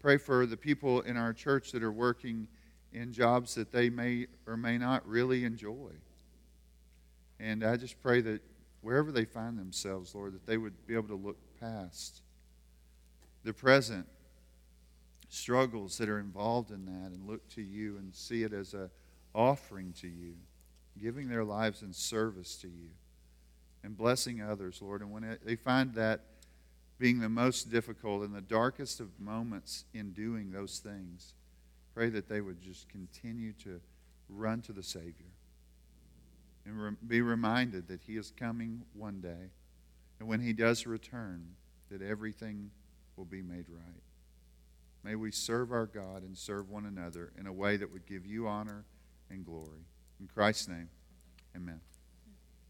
Pray 0.00 0.16
for 0.16 0.46
the 0.46 0.56
people 0.56 1.00
in 1.02 1.16
our 1.16 1.32
church 1.32 1.72
that 1.72 1.82
are 1.82 1.92
working 1.92 2.46
in 2.92 3.12
jobs 3.12 3.54
that 3.54 3.72
they 3.72 3.90
may 3.90 4.26
or 4.46 4.56
may 4.56 4.78
not 4.78 5.06
really 5.06 5.44
enjoy. 5.44 5.90
And 7.40 7.64
I 7.64 7.76
just 7.76 8.00
pray 8.02 8.20
that 8.20 8.42
wherever 8.82 9.10
they 9.10 9.24
find 9.24 9.58
themselves, 9.58 10.14
Lord, 10.14 10.34
that 10.34 10.46
they 10.46 10.56
would 10.56 10.86
be 10.86 10.94
able 10.94 11.08
to 11.08 11.14
look 11.14 11.38
past 11.60 12.22
the 13.44 13.52
present 13.52 14.06
struggles 15.28 15.98
that 15.98 16.08
are 16.08 16.20
involved 16.20 16.70
in 16.70 16.84
that 16.84 17.10
and 17.10 17.26
look 17.26 17.48
to 17.48 17.62
you 17.62 17.96
and 17.96 18.14
see 18.14 18.42
it 18.42 18.52
as 18.52 18.74
an 18.74 18.90
offering 19.34 19.92
to 20.00 20.06
you, 20.06 20.34
giving 21.00 21.28
their 21.28 21.44
lives 21.44 21.82
in 21.82 21.92
service 21.92 22.56
to 22.56 22.68
you 22.68 22.90
and 23.82 23.96
blessing 23.96 24.42
others, 24.42 24.80
Lord. 24.80 25.00
And 25.00 25.10
when 25.10 25.38
they 25.44 25.56
find 25.56 25.94
that 25.94 26.20
being 26.98 27.18
the 27.18 27.28
most 27.28 27.70
difficult 27.70 28.22
and 28.22 28.34
the 28.34 28.40
darkest 28.40 29.00
of 29.00 29.18
moments 29.18 29.84
in 29.92 30.12
doing 30.12 30.52
those 30.52 30.78
things, 30.78 31.34
Pray 31.94 32.08
that 32.08 32.28
they 32.28 32.40
would 32.40 32.60
just 32.60 32.88
continue 32.88 33.52
to 33.64 33.80
run 34.28 34.62
to 34.62 34.72
the 34.72 34.82
Savior 34.82 35.32
and 36.64 36.80
re- 36.80 36.96
be 37.06 37.20
reminded 37.20 37.88
that 37.88 38.02
He 38.06 38.16
is 38.16 38.32
coming 38.36 38.82
one 38.94 39.20
day. 39.20 39.50
And 40.18 40.28
when 40.28 40.40
He 40.40 40.52
does 40.52 40.86
return, 40.86 41.54
that 41.90 42.02
everything 42.02 42.70
will 43.16 43.24
be 43.24 43.42
made 43.42 43.66
right. 43.68 44.02
May 45.04 45.16
we 45.16 45.32
serve 45.32 45.72
our 45.72 45.86
God 45.86 46.22
and 46.22 46.38
serve 46.38 46.70
one 46.70 46.86
another 46.86 47.32
in 47.38 47.46
a 47.46 47.52
way 47.52 47.76
that 47.76 47.92
would 47.92 48.06
give 48.06 48.24
you 48.24 48.46
honor 48.46 48.84
and 49.30 49.44
glory. 49.44 49.86
In 50.20 50.28
Christ's 50.28 50.68
name, 50.68 50.88
amen. 51.56 51.80